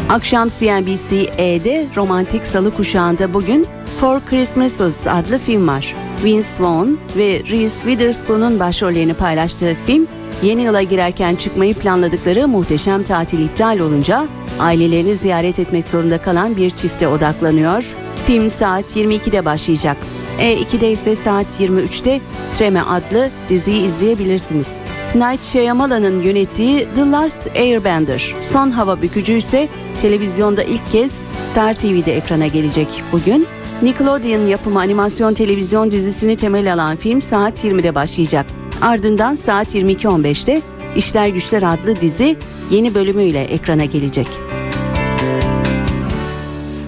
[0.09, 3.65] Akşam CNBC-E'de romantik salı kuşağında bugün
[3.99, 5.95] For Christmases adlı film var.
[6.23, 10.07] Vince Vaughn ve Reese Witherspoon'un başrollerini paylaştığı film,
[10.43, 14.27] yeni yıla girerken çıkmayı planladıkları muhteşem tatil iptal olunca
[14.59, 17.83] ailelerini ziyaret etmek zorunda kalan bir çifte odaklanıyor.
[18.27, 19.97] Film saat 22'de başlayacak.
[20.39, 22.21] E2'de ise saat 23'te
[22.57, 24.77] Treme adlı diziyi izleyebilirsiniz.
[25.15, 29.67] Night Shyamalan'ın yönettiği The Last Airbender, Son Hava Bükücü ise
[30.01, 31.11] televizyonda ilk kez
[31.51, 33.47] Star TV'de ekrana gelecek bugün.
[33.81, 38.45] Nickelodeon yapımı animasyon televizyon dizisini temel alan film saat 20'de başlayacak.
[38.81, 40.61] Ardından saat 22.15'te
[40.95, 42.37] İşler Güçler adlı dizi
[42.71, 44.27] yeni bölümüyle ekrana gelecek.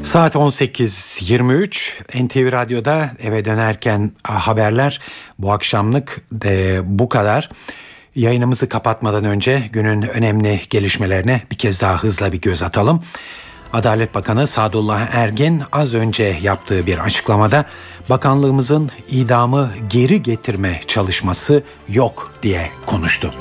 [0.09, 4.99] Saat 18.23 NTV Radyo'da eve dönerken haberler
[5.39, 7.49] bu akşamlık de bu kadar.
[8.15, 13.03] Yayınımızı kapatmadan önce günün önemli gelişmelerine bir kez daha hızla bir göz atalım.
[13.73, 17.65] Adalet Bakanı Sadullah Ergin az önce yaptığı bir açıklamada
[18.09, 23.33] bakanlığımızın idamı geri getirme çalışması yok diye konuştu.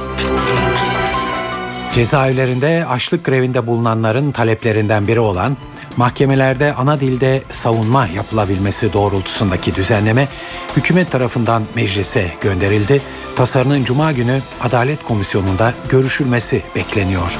[1.94, 5.56] Cezaevlerinde açlık grevinde bulunanların taleplerinden biri olan
[5.98, 10.28] mahkemelerde ana dilde savunma yapılabilmesi doğrultusundaki düzenleme
[10.76, 13.02] hükümet tarafından meclise gönderildi.
[13.36, 17.38] Tasarının cuma günü Adalet Komisyonu'nda görüşülmesi bekleniyor.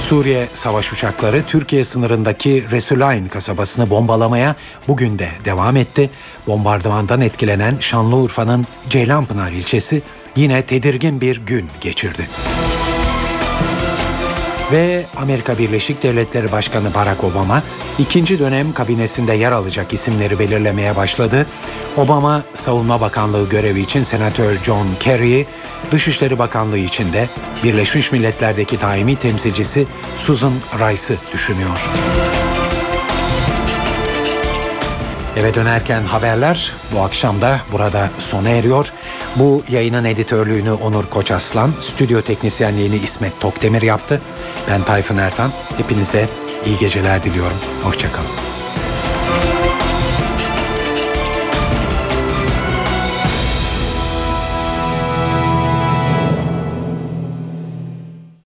[0.00, 4.54] Suriye savaş uçakları Türkiye sınırındaki Resulayn kasabasını bombalamaya
[4.88, 6.10] bugün de devam etti.
[6.46, 10.02] Bombardımandan etkilenen Şanlıurfa'nın Ceylanpınar ilçesi
[10.36, 12.28] yine tedirgin bir gün geçirdi.
[14.72, 17.62] Ve Amerika Birleşik Devletleri Başkanı Barack Obama
[17.98, 21.46] ikinci dönem kabinesinde yer alacak isimleri belirlemeye başladı.
[21.96, 25.46] Obama Savunma Bakanlığı görevi için Senatör John Kerry'i,
[25.90, 27.28] Dışişleri Bakanlığı için de
[27.64, 31.80] Birleşmiş Milletler'deki daimi temsilcisi Susan Rice'ı düşünüyor.
[35.38, 38.92] Eve dönerken haberler bu akşam da burada sona eriyor.
[39.36, 44.20] Bu yayının editörlüğünü Onur Koçaslan, stüdyo teknisyenliğini İsmet Tokdemir yaptı.
[44.70, 45.50] Ben Tayfun Ertan.
[45.76, 46.28] Hepinize
[46.66, 47.56] iyi geceler diliyorum.
[47.82, 48.57] Hoşçakalın.